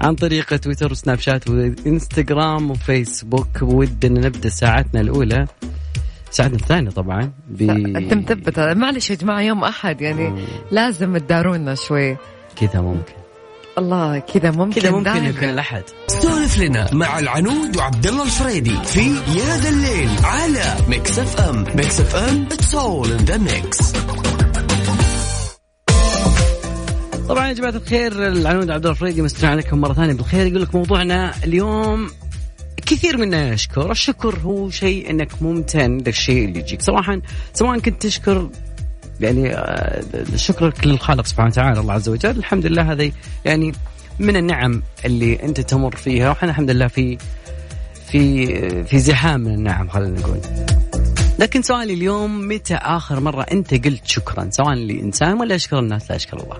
عن 0.00 0.14
طريق 0.14 0.56
تويتر 0.56 0.92
وسناب 0.92 1.18
شات 1.18 1.48
وإنستغرام 1.50 2.70
وفيسبوك 2.70 3.62
ودنا 3.62 4.26
نبدأ 4.26 4.48
ساعتنا 4.48 5.00
الأولى. 5.00 5.46
ساعتنا 6.30 6.56
الثانية 6.56 6.90
طبعا 6.90 7.32
ب... 7.48 7.62
انت 7.96 8.14
مثبت 8.14 8.58
معلش 8.58 9.10
يا 9.10 9.14
جماعة 9.14 9.40
يوم 9.40 9.64
أحد 9.64 10.00
يعني 10.00 10.44
لازم 10.70 11.16
تدارونا 11.16 11.74
شوي. 11.74 12.16
كذا 12.56 12.80
ممكن. 12.80 13.25
الله 13.78 14.18
كذا 14.18 14.50
ممكن 14.50 14.80
كذا 14.80 14.90
ممكن. 14.90 15.24
يكون 15.24 15.48
الأحد. 15.48 15.82
سولف 16.08 16.58
لنا 16.58 16.94
مع 16.94 17.18
العنود 17.18 17.76
وعبد 17.76 18.06
الله 18.06 18.22
الفريدي 18.22 18.76
في 18.84 19.00
يا 19.10 19.56
ذا 19.56 19.68
الليل 19.68 20.08
على 20.24 20.76
Mix 20.88 21.18
FM 21.18 21.64
Mix 21.74 22.00
FM 22.00 22.46
it's 22.52 22.74
all 22.74 23.12
in 23.12 23.24
the 23.24 23.36
mix 23.36 23.92
طبعا 27.28 27.48
يا 27.48 27.52
جماعة 27.52 27.70
الخير 27.70 28.26
العنود 28.26 28.70
عبد 28.70 28.82
الله 28.82 28.90
الفريدي 28.90 29.22
مستمع 29.22 29.50
عليكم 29.50 29.80
مرة 29.80 29.92
ثانية 29.92 30.14
بالخير. 30.14 30.46
يقول 30.46 30.62
لك 30.62 30.74
موضوعنا 30.74 31.34
اليوم 31.44 32.10
كثير 32.86 33.16
منا 33.16 33.52
يشكر. 33.52 33.90
الشكر 33.90 34.38
هو 34.38 34.70
شيء 34.70 35.10
إنك 35.10 35.42
ممتن 35.42 35.98
للشيء 35.98 36.44
اللي 36.44 36.58
يجيك. 36.58 36.82
سواء 36.82 37.20
سواء 37.54 37.78
كنت 37.78 38.02
تشكر 38.02 38.50
يعني 39.20 39.54
آه، 39.54 40.04
شكرك 40.36 40.86
للخالق 40.86 41.26
سبحانه 41.26 41.48
وتعالى 41.48 41.80
الله 41.80 41.94
عز 41.94 42.08
وجل. 42.08 42.30
الحمد 42.30 42.66
لله 42.66 42.92
هذه 42.92 43.12
يعني 43.44 43.72
من 44.18 44.36
النعم 44.36 44.82
اللي 45.04 45.42
أنت 45.42 45.60
تمر 45.60 45.96
فيها 45.96 46.28
وإحنا 46.28 46.50
الحمد 46.50 46.70
لله 46.70 46.88
في 46.88 47.18
في 48.08 48.84
في 48.84 48.98
زحام 48.98 49.40
من 49.40 49.54
النعم 49.54 49.88
خلينا 49.88 50.20
نقول. 50.20 50.40
لكن 51.38 51.62
سؤالي 51.62 51.94
اليوم 51.94 52.48
متى 52.48 52.74
آخر 52.74 53.20
مرة 53.20 53.42
أنت 53.42 53.86
قلت 53.86 54.06
شكرا؟ 54.06 54.48
سواء 54.50 54.74
لانسان 54.74 55.40
ولا 55.40 55.54
يشكر 55.54 55.78
الناس 55.78 56.10
لا 56.10 56.16
يشكر 56.16 56.36
الله 56.36 56.56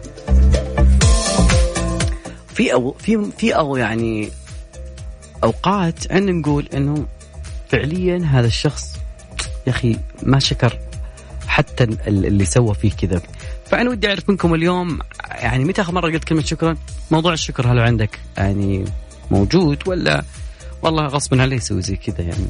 في 2.55 2.73
أو 2.73 2.92
في 2.99 3.31
في 3.38 3.57
أو 3.57 3.77
يعني 3.77 4.29
أوقات 5.45 6.12
عندنا 6.12 6.33
نقول 6.33 6.69
إنه 6.75 7.07
فعليا 7.69 8.25
هذا 8.25 8.47
الشخص 8.47 8.97
يا 9.66 9.73
أخي 9.73 9.97
ما 10.23 10.38
شكر 10.38 10.79
حتى 11.48 11.85
ال- 11.85 12.26
اللي 12.26 12.44
سوى 12.44 12.74
فيه 12.74 12.90
كذا. 12.90 13.22
فأنا 13.70 13.90
ودي 13.90 14.09
أعرف 14.09 14.30
منكم 14.30 14.54
اليوم 14.54 14.98
يعني 15.30 15.64
متى 15.64 15.80
آخر 15.80 15.92
مرة 15.92 16.11
قلت 16.11 16.24
كلمة 16.24 16.42
شكرا؟ 16.42 16.76
موضوع 17.11 17.32
الشكر 17.32 17.72
هل 17.72 17.78
عندك 17.78 18.18
يعني 18.37 18.85
موجود 19.30 19.78
ولا؟ 19.87 20.24
والله 20.82 21.06
غصبا 21.06 21.42
عليه 21.42 21.56
يسوي 21.56 21.82
زي 21.82 21.96
كذا 21.96 22.20
يعني. 22.20 22.46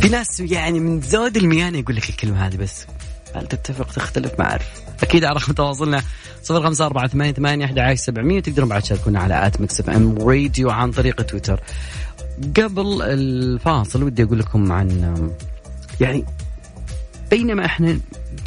في 0.00 0.08
ناس 0.08 0.40
يعني 0.40 0.80
من 0.80 1.00
زود 1.00 1.36
الميانة 1.36 1.78
يقول 1.78 1.96
لك 1.96 2.08
الكلمة 2.10 2.46
هذه 2.46 2.56
بس. 2.56 2.86
هل 3.34 3.46
تتفق؟ 3.46 3.92
تختلف؟ 3.92 4.32
ما 4.38 4.44
أعرف. 4.50 4.68
أكيد 5.02 5.24
على 5.24 5.36
رقم 5.36 5.52
تواصلنا 5.62 6.02
صفر 6.42 6.62
خمسة 6.62 6.86
أربعة 6.86 7.06
ثمانية 7.08 7.32
ثمانية 7.32 7.64
أحد 7.64 7.94
سبعمية. 7.94 8.40
تقدرون 8.40 8.68
بعد 8.68 8.82
تشاركونا 8.82 9.20
على 9.20 9.46
at 9.46 9.60
Mix 9.60 9.80
FM 9.80 10.18
Radio 10.18 10.70
عن 10.70 10.90
طريق 10.90 11.22
تويتر. 11.22 11.60
قبل 12.56 13.02
الفاصل 13.02 14.02
ودي 14.02 14.22
أقول 14.22 14.38
لكم 14.38 14.72
عن 14.72 15.30
يعني 16.00 16.24
بينما 17.30 17.64
إحنا 17.64 18.00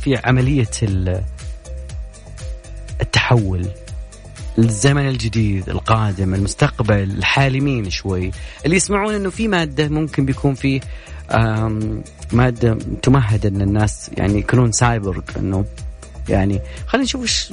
في 0.04 0.18
عملية 0.18 0.70
ال- 0.84 1.24
التحول 3.02 3.66
الزمن 4.60 5.08
الجديد 5.08 5.70
القادم 5.70 6.34
المستقبل 6.34 6.96
الحالمين 7.04 7.90
شوي 7.90 8.32
اللي 8.66 8.76
يسمعون 8.76 9.14
إنه 9.14 9.30
في 9.30 9.48
مادة 9.48 9.88
ممكن 9.90 10.26
بيكون 10.26 10.56
آم، 11.32 12.04
مادة 12.34 12.78
تمهد 13.02 13.46
إن 13.46 13.62
الناس 13.62 14.12
يعني 14.18 14.40
يكونون 14.40 14.72
سايبورغ 14.72 15.22
إنه 15.38 15.66
يعني 16.30 16.62
خلينا 16.88 17.04
نشوف 17.06 17.22
إيش 17.22 17.50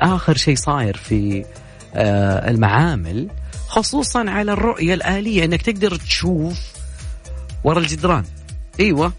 آخر 0.00 0.36
شيء 0.36 0.56
صاير 0.56 0.96
في 0.96 1.44
آه، 1.94 2.50
المعامل 2.50 3.28
خصوصا 3.68 4.30
على 4.30 4.52
الرؤية 4.52 4.94
الآلية 4.94 5.44
إنك 5.44 5.62
تقدر 5.62 5.94
تشوف 5.96 6.60
ورا 7.64 7.78
الجدران. 7.78 8.24
إيوه 8.80 9.12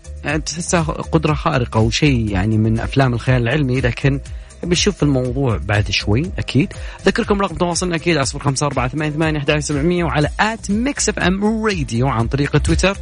تحسها 0.45 0.81
قدرة 0.81 1.33
خارقة 1.33 1.79
وشيء 1.79 2.31
يعني 2.31 2.57
من 2.57 2.79
أفلام 2.79 3.13
الخيال 3.13 3.41
العلمي 3.41 3.81
لكن 3.81 4.19
بنشوف 4.63 5.03
الموضوع 5.03 5.57
بعد 5.57 5.91
شوي 5.91 6.31
أكيد. 6.37 6.73
أذكركم 7.07 7.41
رقم 7.41 7.55
تواصلنا 7.55 7.95
أكيد 7.95 8.17
على 8.17 8.25
0548811700 8.25 10.03
وعلى 10.03 10.29
at 10.39 10.71
Mix 10.71 11.09
FM 11.09 11.65
Radio 11.65 12.07
عن 12.07 12.27
طريق 12.27 12.57
تويتر. 12.57 12.97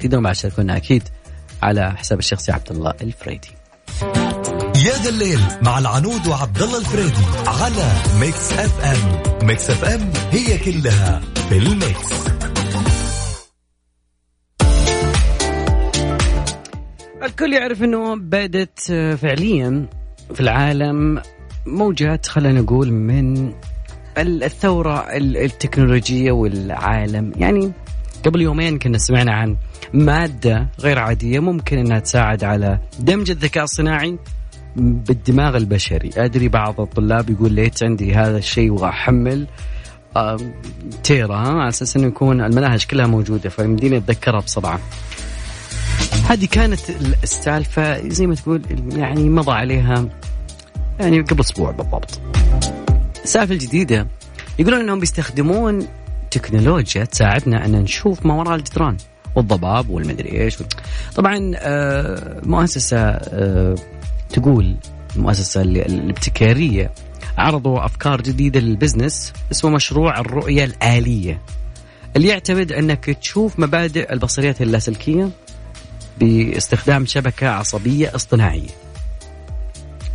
تقدرون 0.00 0.22
بعد 0.22 0.34
تشاركونا 0.34 0.76
أكيد 0.76 1.02
على 1.62 1.92
حساب 1.96 2.18
الشخصي 2.18 2.52
عبد 2.52 2.70
الله 2.70 2.94
الفريدي. 3.00 3.50
يا 4.76 5.02
ذا 5.02 5.08
الليل 5.08 5.40
مع 5.62 5.78
العنود 5.78 6.26
وعبد 6.26 6.62
الله 6.62 6.78
الفريدي 6.78 7.22
على 7.46 7.92
Mix 8.20 8.52
FM. 8.52 9.46
Mix 9.46 9.70
FM 9.70 10.12
هي 10.32 10.58
كلها 10.58 11.20
في 11.48 11.58
ال 11.58 11.73
mix. 11.73 12.35
الكل 17.36 17.52
يعرف 17.52 17.82
إنه 17.82 18.16
بدت 18.16 18.90
آه، 18.90 19.14
فعليا 19.14 19.86
في 20.34 20.40
العالم 20.40 21.22
موجات 21.66 22.26
خلينا 22.26 22.60
نقول 22.60 22.92
من 22.92 23.52
ال- 24.18 24.44
الثورة 24.44 24.98
ال- 25.16 25.36
التكنولوجية 25.36 26.32
والعالم. 26.32 27.32
يعني 27.36 27.72
قبل 28.24 28.40
يومين 28.40 28.78
كنا 28.78 28.98
سمعنا 28.98 29.32
عن 29.32 29.56
مادة 29.94 30.68
غير 30.80 30.98
عادية 30.98 31.38
ممكن 31.40 31.78
إنها 31.78 31.98
تساعد 31.98 32.44
على 32.44 32.78
دمج 32.98 33.30
الذكاء 33.30 33.64
الصناعي 33.64 34.18
بالدماغ 34.76 35.56
البشري. 35.56 36.10
أدري 36.16 36.48
بعض 36.48 36.80
الطلاب 36.80 37.30
يقول 37.30 37.52
ليت 37.52 37.82
عندي 37.84 38.14
هذا 38.14 38.38
الشيء 38.38 38.70
وأحمل 38.72 39.46
آم، 40.16 40.54
تيرا 41.02 41.36
ها، 41.36 41.48
على 41.48 41.68
أساس 41.68 41.96
إنه 41.96 42.06
يكون 42.06 42.40
المناهج 42.40 42.84
كلها 42.86 43.06
موجودة 43.06 43.48
فيمديني 43.50 43.96
أتذكرها 43.96 44.40
بسرعة. 44.40 44.80
هذه 46.28 46.46
كانت 46.46 46.80
السالفة 47.22 48.08
زي 48.08 48.26
ما 48.26 48.34
تقول 48.34 48.62
يعني 48.96 49.28
مضى 49.28 49.52
عليها 49.52 50.08
يعني 51.00 51.20
قبل 51.20 51.40
أسبوع 51.40 51.70
بالضبط. 51.70 52.20
السالفة 53.24 53.54
الجديدة 53.54 54.06
يقولون 54.58 54.80
أنهم 54.80 55.00
بيستخدمون 55.00 55.86
تكنولوجيا 56.30 57.04
تساعدنا 57.04 57.64
أن 57.64 57.72
نشوف 57.72 58.26
ما 58.26 58.34
وراء 58.34 58.54
الجدران 58.54 58.96
والضباب 59.34 59.90
والمدري 59.90 60.40
إيش. 60.40 60.58
طبعا 61.16 61.52
آه، 61.56 62.40
مؤسسة 62.44 62.98
آه، 62.98 63.74
تقول 64.28 64.76
المؤسسة 65.16 65.62
الابتكارية 65.62 66.90
عرضوا 67.38 67.84
أفكار 67.84 68.20
جديدة 68.20 68.60
للبزنس 68.60 69.32
اسمه 69.52 69.70
مشروع 69.70 70.20
الرؤية 70.20 70.64
الآلية. 70.64 71.40
اللي 72.16 72.28
يعتمد 72.28 72.72
أنك 72.72 73.04
تشوف 73.04 73.58
مبادئ 73.58 74.12
البصريات 74.12 74.62
اللاسلكية 74.62 75.30
باستخدام 76.20 77.06
شبكة 77.06 77.48
عصبية 77.48 78.14
اصطناعية 78.14 78.70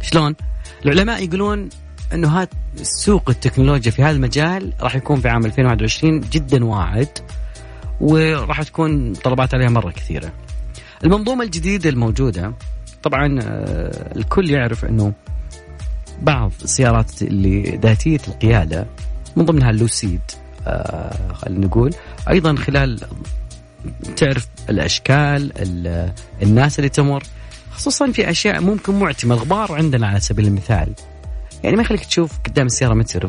شلون؟ 0.01 0.35
العلماء 0.85 1.23
يقولون 1.23 1.69
إنه 2.13 2.39
هذا 2.39 2.49
سوق 2.81 3.29
التكنولوجيا 3.29 3.91
في 3.91 4.03
هذا 4.03 4.11
المجال 4.11 4.73
راح 4.81 4.95
يكون 4.95 5.21
في 5.21 5.29
عام 5.29 5.45
2021 5.45 6.19
جدا 6.19 6.65
واعد 6.65 7.09
وراح 8.01 8.63
تكون 8.63 9.13
طلبات 9.13 9.53
عليها 9.53 9.69
مرة 9.69 9.91
كثيرة. 9.91 10.31
المنظومة 11.03 11.43
الجديدة 11.43 11.89
الموجودة 11.89 12.53
طبعا 13.03 13.39
آه، 13.43 14.15
الكل 14.15 14.49
يعرف 14.49 14.85
إنه 14.85 15.13
بعض 16.21 16.51
السيارات 16.63 17.21
اللي 17.21 17.79
ذاتية 17.83 18.19
القيادة 18.27 18.87
من 19.35 19.45
ضمنها 19.45 19.69
اللوسيد 19.69 20.21
آه، 20.67 21.33
خلينا 21.33 21.65
نقول 21.65 21.93
أيضا 22.29 22.55
خلال 22.55 22.99
تعرف 24.17 24.48
الأشكال 24.70 25.52
ال- 25.62 26.12
الناس 26.41 26.80
اللي 26.80 26.89
تمر 26.89 27.24
خصوصا 27.72 28.12
في 28.12 28.30
أشياء 28.30 28.62
ممكن 28.62 29.00
معتمه 29.00 29.36
الغبار 29.36 29.72
عندنا 29.72 30.08
على 30.08 30.20
سبيل 30.20 30.48
المثال 30.48 30.94
يعني 31.63 31.76
ما 31.76 31.82
يخليك 31.82 32.06
تشوف 32.06 32.32
قدام 32.46 32.65
السيارة 32.65 32.94
متر 32.94 33.26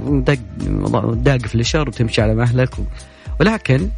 داق 1.15 1.39
الاشار 1.55 1.89
وتمشي 1.89 2.23
على 2.23 2.35
مهلك. 2.35 2.71
ولكن 3.41 3.89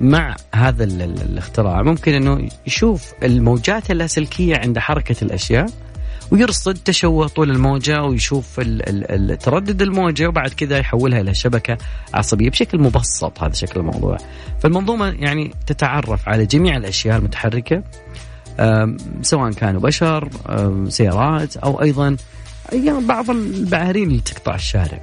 مع 0.00 0.36
هذا 0.54 0.84
ال- 0.84 1.02
ال- 1.02 1.22
الاختراع 1.22 1.82
ممكن 1.82 2.14
إنه 2.14 2.48
يشوف 2.66 3.12
الموجات 3.22 3.90
اللاسلكيه 3.90 4.56
عند 4.56 4.78
حركة 4.78 5.16
الأشياء 5.24 5.66
ويرصد 6.30 6.74
تشوه 6.74 7.28
طول 7.28 7.50
الموجة 7.50 8.02
ويشوف 8.02 8.60
تردد 9.40 9.82
الموجة 9.82 10.26
وبعد 10.26 10.50
كذا 10.50 10.78
يحولها 10.78 11.20
إلى 11.20 11.34
شبكة 11.34 11.78
عصبية 12.14 12.50
بشكل 12.50 12.78
مبسط 12.80 13.42
هذا 13.42 13.52
شكل 13.52 13.80
الموضوع. 13.80 14.16
فالمنظومة 14.60 15.06
يعني 15.08 15.54
تتعرف 15.66 16.28
على 16.28 16.46
جميع 16.46 16.76
الأشياء 16.76 17.18
المتحركة 17.18 17.82
أم، 18.60 18.96
سواء 19.22 19.52
كانوا 19.52 19.80
بشر 19.80 20.28
سيارات 20.88 21.56
أو 21.56 21.82
أيضا 21.82 22.16
يعني 22.72 23.06
بعض 23.06 23.30
البعارين 23.30 24.08
اللي 24.08 24.20
تقطع 24.20 24.54
الشارع. 24.54 25.00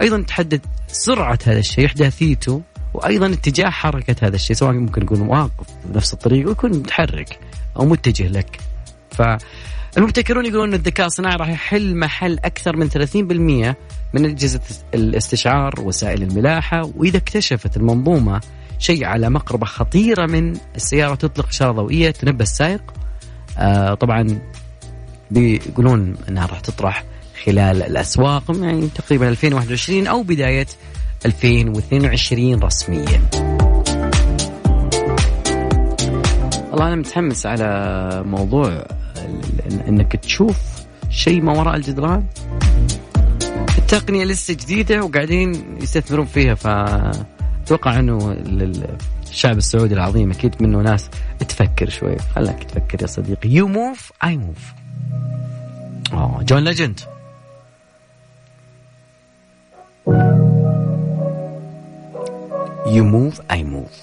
أيضا 0.00 0.22
تحدد 0.22 0.60
سرعة 0.88 1.38
هذا 1.46 1.58
الشيء 1.58 1.86
احداثيته 1.86 2.62
وأيضا 2.94 3.26
اتجاه 3.26 3.70
حركة 3.70 4.16
هذا 4.26 4.34
الشيء 4.36 4.56
سواء 4.56 4.72
ممكن 4.72 5.02
يكون 5.02 5.20
واقف 5.20 5.66
بنفس 5.84 6.12
الطريق 6.12 6.48
ويكون 6.48 6.70
متحرك 6.70 7.38
أو 7.76 7.84
متجه 7.86 8.28
لك 8.28 8.58
فالمبتكرون 9.94 10.46
يقولون 10.46 10.68
إن 10.68 10.74
الذكاء 10.74 11.06
الصناعي 11.06 11.36
راح 11.36 11.48
يحل 11.48 11.96
محل 11.96 12.38
أكثر 12.44 12.76
من 12.76 12.90
30% 12.90 12.96
من 14.14 14.24
أجهزة 14.24 14.60
الاستشعار 14.94 15.74
وسائل 15.80 16.22
الملاحة 16.22 16.90
وإذا 16.96 17.16
اكتشفت 17.16 17.76
المنظومة 17.76 18.40
شيء 18.78 19.04
على 19.04 19.30
مقربة 19.30 19.66
خطيرة 19.66 20.26
من 20.26 20.52
السيارة 20.76 21.14
تطلق 21.14 21.48
إشارة 21.48 21.72
ضوئية 21.72 22.10
تنبه 22.10 22.42
السائق 22.42 22.82
آه 23.58 23.94
طبعا 23.94 24.38
بيقولون 25.30 26.16
إنها 26.28 26.46
راح 26.46 26.60
تطرح 26.60 27.04
خلال 27.44 27.82
الأسواق 27.82 28.42
يعني 28.60 28.88
تقريبا 28.94 29.28
2021 29.28 30.06
أو 30.06 30.22
بداية 30.22 30.66
2022 31.26 32.54
رسميا. 32.62 33.22
والله 36.70 36.86
أنا 36.86 36.96
متحمس 36.96 37.46
على 37.46 38.22
موضوع 38.26 38.86
انك 39.88 40.16
تشوف 40.16 40.58
شيء 41.10 41.42
ما 41.42 41.52
وراء 41.52 41.76
الجدران. 41.76 42.24
التقنية 43.78 44.24
لسه 44.24 44.54
جديدة 44.54 45.02
وقاعدين 45.02 45.78
يستثمرون 45.82 46.26
فيها 46.26 46.54
فأتوقع 46.54 47.98
أنه 47.98 48.36
الشعب 49.28 49.58
السعودي 49.58 49.94
العظيم 49.94 50.30
أكيد 50.30 50.62
منه 50.62 50.80
ناس 50.80 51.10
تفكر 51.48 51.88
شوي. 51.88 52.16
خلاك 52.18 52.64
تفكر 52.64 53.02
يا 53.02 53.06
صديقي. 53.06 53.48
you 53.48 53.68
move, 53.68 54.12
I 54.24 54.36
move 54.36 54.72
John 56.42 56.64
Legend 56.64 57.00
You 62.86 63.04
move, 63.16 63.36
I 63.48 63.62
move. 63.62 63.96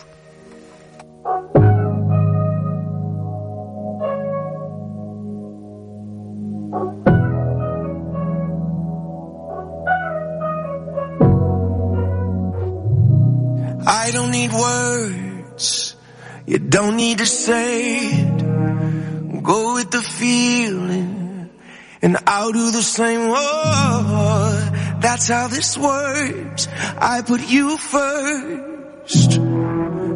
Don't 16.82 16.96
need 16.96 17.20
to 17.20 17.28
say 17.28 18.00
it. 18.08 19.44
Go 19.44 19.76
with 19.76 19.92
the 19.92 20.02
feeling 20.02 21.50
and 22.02 22.18
I'll 22.26 22.52
do 22.52 22.72
the 22.72 22.82
same. 22.82 23.22
Oh, 23.22 24.98
that's 25.00 25.28
how 25.28 25.48
this 25.48 25.78
works. 25.78 26.68
I 26.98 27.22
put 27.22 27.42
you 27.48 27.78
first. 27.78 29.32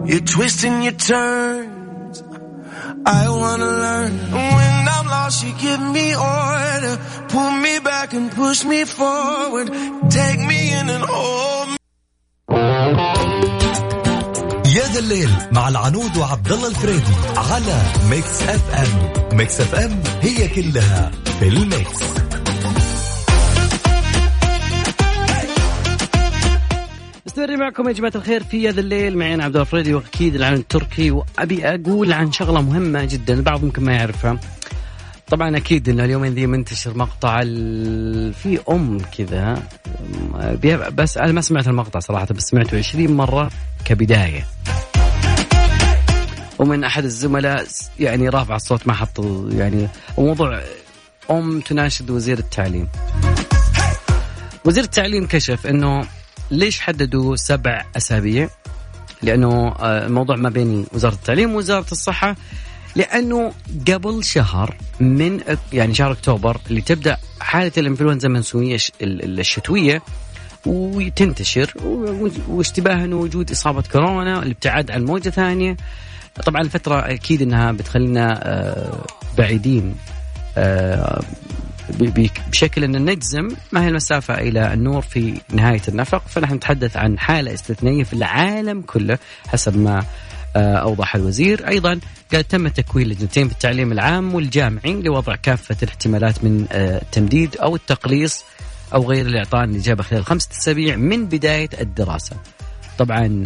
You're 0.09 0.27
twisting 0.35 0.81
your 0.81 0.93
turns. 0.93 2.23
I 3.05 3.23
wanna 3.29 3.71
learn. 3.85 4.13
When 4.31 4.75
I'm 4.95 5.05
lost, 5.05 5.45
you 5.45 5.53
give 5.67 5.81
me 5.97 6.15
order. 6.15 6.93
Pull 7.29 7.51
me 7.65 7.79
back 7.79 8.13
and 8.13 8.31
push 8.31 8.65
me 8.65 8.85
forward. 8.85 9.67
Take 10.09 10.39
me 10.39 10.59
in 10.79 10.89
and 10.89 11.03
hold 11.03 11.54
الليل 15.15 15.35
مع 15.51 15.67
العنود 15.67 16.17
وعبد 16.17 16.51
الله 16.51 16.67
الفريدي 16.67 17.13
على 17.37 17.81
Mix 18.09 18.41
FM. 18.41 19.37
Mix 19.37 19.61
FM 19.61 20.03
هي 20.21 20.47
كلها 20.47 21.11
في 21.39 21.47
ال 21.47 21.58
mix. 21.58 22.03
مستمرين 27.25 27.59
معكم 27.59 27.87
يا 27.87 27.93
جماعة 27.93 28.11
الخير 28.15 28.43
في 28.43 28.69
هذا 28.69 28.79
الليل. 28.79 29.17
معي 29.17 29.33
أنا 29.33 29.43
عبد 29.43 29.55
الله 29.55 29.65
الفريدي 29.65 29.93
وأكيد 29.93 30.35
العالم 30.35 30.59
التركي. 30.59 31.11
وأبي 31.11 31.67
أقول 31.67 32.13
عن 32.13 32.31
شغلة 32.31 32.61
مهمة 32.61 33.05
جدا 33.05 33.33
البعض 33.33 33.63
ممكن 33.63 33.83
ما 33.83 33.93
يعرفها. 33.93 34.39
طبعا 35.27 35.57
أكيد 35.57 35.89
ان 35.89 35.99
اليومين 35.99 36.33
ذي 36.33 36.47
منتشر 36.47 36.97
مقطع 36.97 37.39
ال... 37.43 38.33
في 38.33 38.59
أم 38.69 38.97
كذا. 39.17 39.63
بس 40.89 41.17
أنا 41.17 41.31
ما 41.31 41.41
سمعت 41.41 41.67
المقطع 41.67 41.99
صراحة 41.99 42.25
بس 42.25 42.43
سمعته 42.43 42.77
20 42.77 43.11
مرة 43.11 43.51
كبداية. 43.85 44.45
ومن 46.59 46.83
أحد 46.83 47.03
الزملاء 47.03 47.65
يعني 47.99 48.29
رافع 48.29 48.55
الصوت 48.55 48.87
ما 48.87 48.93
حط 48.93 49.19
يعني 49.49 49.87
موضوع 50.17 50.61
أم 51.31 51.59
تناشد 51.59 52.09
وزير 52.09 52.39
التعليم. 52.39 52.87
وزير 54.65 54.83
التعليم 54.83 55.27
كشف 55.27 55.67
إنه 55.67 56.05
ليش 56.51 56.79
حددوا 56.79 57.35
سبع 57.35 57.85
أسابيع؟ 57.97 58.49
لأنه 59.21 59.67
آه، 59.79 60.05
الموضوع 60.07 60.35
ما 60.35 60.49
بين 60.49 60.85
وزارة 60.93 61.13
التعليم 61.13 61.55
ووزارة 61.55 61.85
الصحة 61.91 62.35
لأنه 62.95 63.53
قبل 63.91 64.23
شهر 64.23 64.75
من 64.99 65.39
يعني 65.73 65.93
شهر 65.93 66.11
أكتوبر 66.11 66.57
اللي 66.69 66.81
تبدأ 66.81 67.17
حالة 67.39 67.71
الإنفلونزا 67.77 68.27
المنسوية 68.27 68.77
الشتوية 69.01 70.01
وتنتشر 70.65 71.73
و- 71.85 72.29
واشتباه 72.47 72.93
إنه 73.05 73.15
وجود 73.15 73.51
إصابة 73.51 73.81
كورونا 73.91 74.43
الابتعاد 74.43 74.91
عن 74.91 75.05
موجة 75.05 75.29
ثانية. 75.29 75.77
طبعا 76.45 76.61
الفترة 76.61 76.99
أكيد 76.99 77.41
إنها 77.41 77.71
بتخلينا 77.71 78.39
آه، 78.43 79.05
بعيدين 79.37 79.95
آه، 80.57 81.21
بشكل 82.49 82.83
إن 82.83 83.05
نجزم 83.05 83.47
ما 83.71 83.83
هي 83.83 83.87
المسافة 83.87 84.33
إلى 84.33 84.73
النور 84.73 85.01
في 85.01 85.41
نهاية 85.49 85.81
النفق. 85.87 86.27
فنحن 86.27 86.53
نتحدث 86.53 86.97
عن 86.97 87.19
حالة 87.19 87.53
استثنائية 87.53 88.03
في 88.03 88.13
العالم 88.13 88.81
كله 88.81 89.17
حسب 89.47 89.77
ما 89.77 90.03
آه، 90.55 90.75
أوضح 90.75 91.15
الوزير. 91.15 91.67
أيضا 91.67 91.99
قال 92.33 92.47
تم 92.47 92.67
تكوين 92.67 93.07
لجنتين 93.07 93.47
في 93.47 93.53
التعليم 93.53 93.91
العام 93.91 94.35
والجامعي 94.35 94.93
لوضع 95.01 95.35
كافة 95.35 95.75
الاحتمالات 95.83 96.43
من 96.43 96.65
التمديد 96.71 97.57
أو 97.57 97.75
التقليص 97.75 98.43
أو 98.93 99.09
غير 99.09 99.25
الاعطاء 99.25 99.63
الإجابة 99.63 100.03
خلال 100.03 100.25
خمسة 100.25 100.49
أسابيع 100.51 100.95
من 100.95 101.25
بداية 101.25 101.69
الدراسة. 101.81 102.35
طبعا 102.97 103.43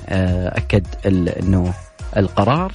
ال- 1.05 1.29
انه 1.29 1.73
القرار 2.17 2.71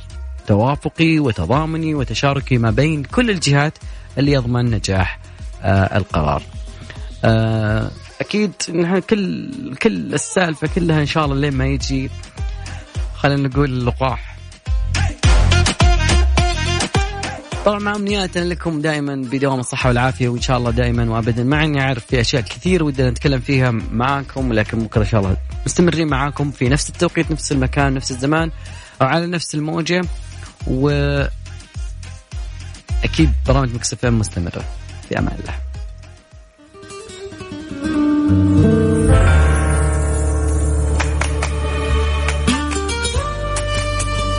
توافقي 0.47 1.19
وتضامني 1.19 1.95
وتشاركي 1.95 2.59
ما 2.59 2.71
بين 2.71 3.03
كل 3.05 3.31
الجهات 3.31 3.79
اللي 4.19 4.33
يضمن 4.33 4.71
نجاح 4.71 5.19
آه، 5.63 5.97
القرار. 5.97 6.43
آه، 7.25 7.91
أكيد 8.21 8.53
نحن 8.75 8.99
كل 9.01 9.51
كل 9.83 10.15
السالفة 10.15 10.69
كلها 10.75 11.01
إن 11.01 11.07
شاء 11.07 11.25
الله 11.25 11.37
لين 11.37 11.55
ما 11.55 11.67
يجي 11.67 12.11
خلينا 13.15 13.49
نقول 13.49 13.65
اللقاح 13.65 14.35
طبعا 17.65 17.79
مع 17.79 17.97
أمنياتنا 17.97 18.45
لكم 18.45 18.81
دائما 18.81 19.15
بدوام 19.15 19.61
الصحة 19.61 19.89
والعافية 19.89 20.29
وإن 20.29 20.41
شاء 20.41 20.59
الله 20.59 20.71
دائما 20.71 21.11
وابدا 21.11 21.45
مع 21.45 21.65
اني 21.65 21.81
أعرف 21.81 22.07
في 22.07 22.21
أشياء 22.21 22.43
كثير 22.43 22.85
ودنا 22.85 23.11
نتكلم 23.11 23.41
فيها 23.41 23.71
معاكم 23.71 24.53
لكن 24.53 24.79
بكرة 24.79 25.01
إن 25.01 25.07
شاء 25.07 25.21
الله 25.21 25.37
مستمرين 25.67 26.09
معاكم 26.09 26.51
في 26.51 26.69
نفس 26.69 26.89
التوقيت 26.89 27.31
نفس 27.31 27.53
المكان 27.53 27.95
نفس 27.95 28.11
الزمان. 28.11 28.51
على 29.05 29.27
نفس 29.27 29.55
الموجة 29.55 30.05
و 30.67 30.89
أكيد 33.05 33.33
برامج 33.47 33.75
مكسفين 33.75 34.13
مستمرة. 34.13 34.65
في 35.09 35.19
أمان 35.19 35.39
الله. 35.41 35.55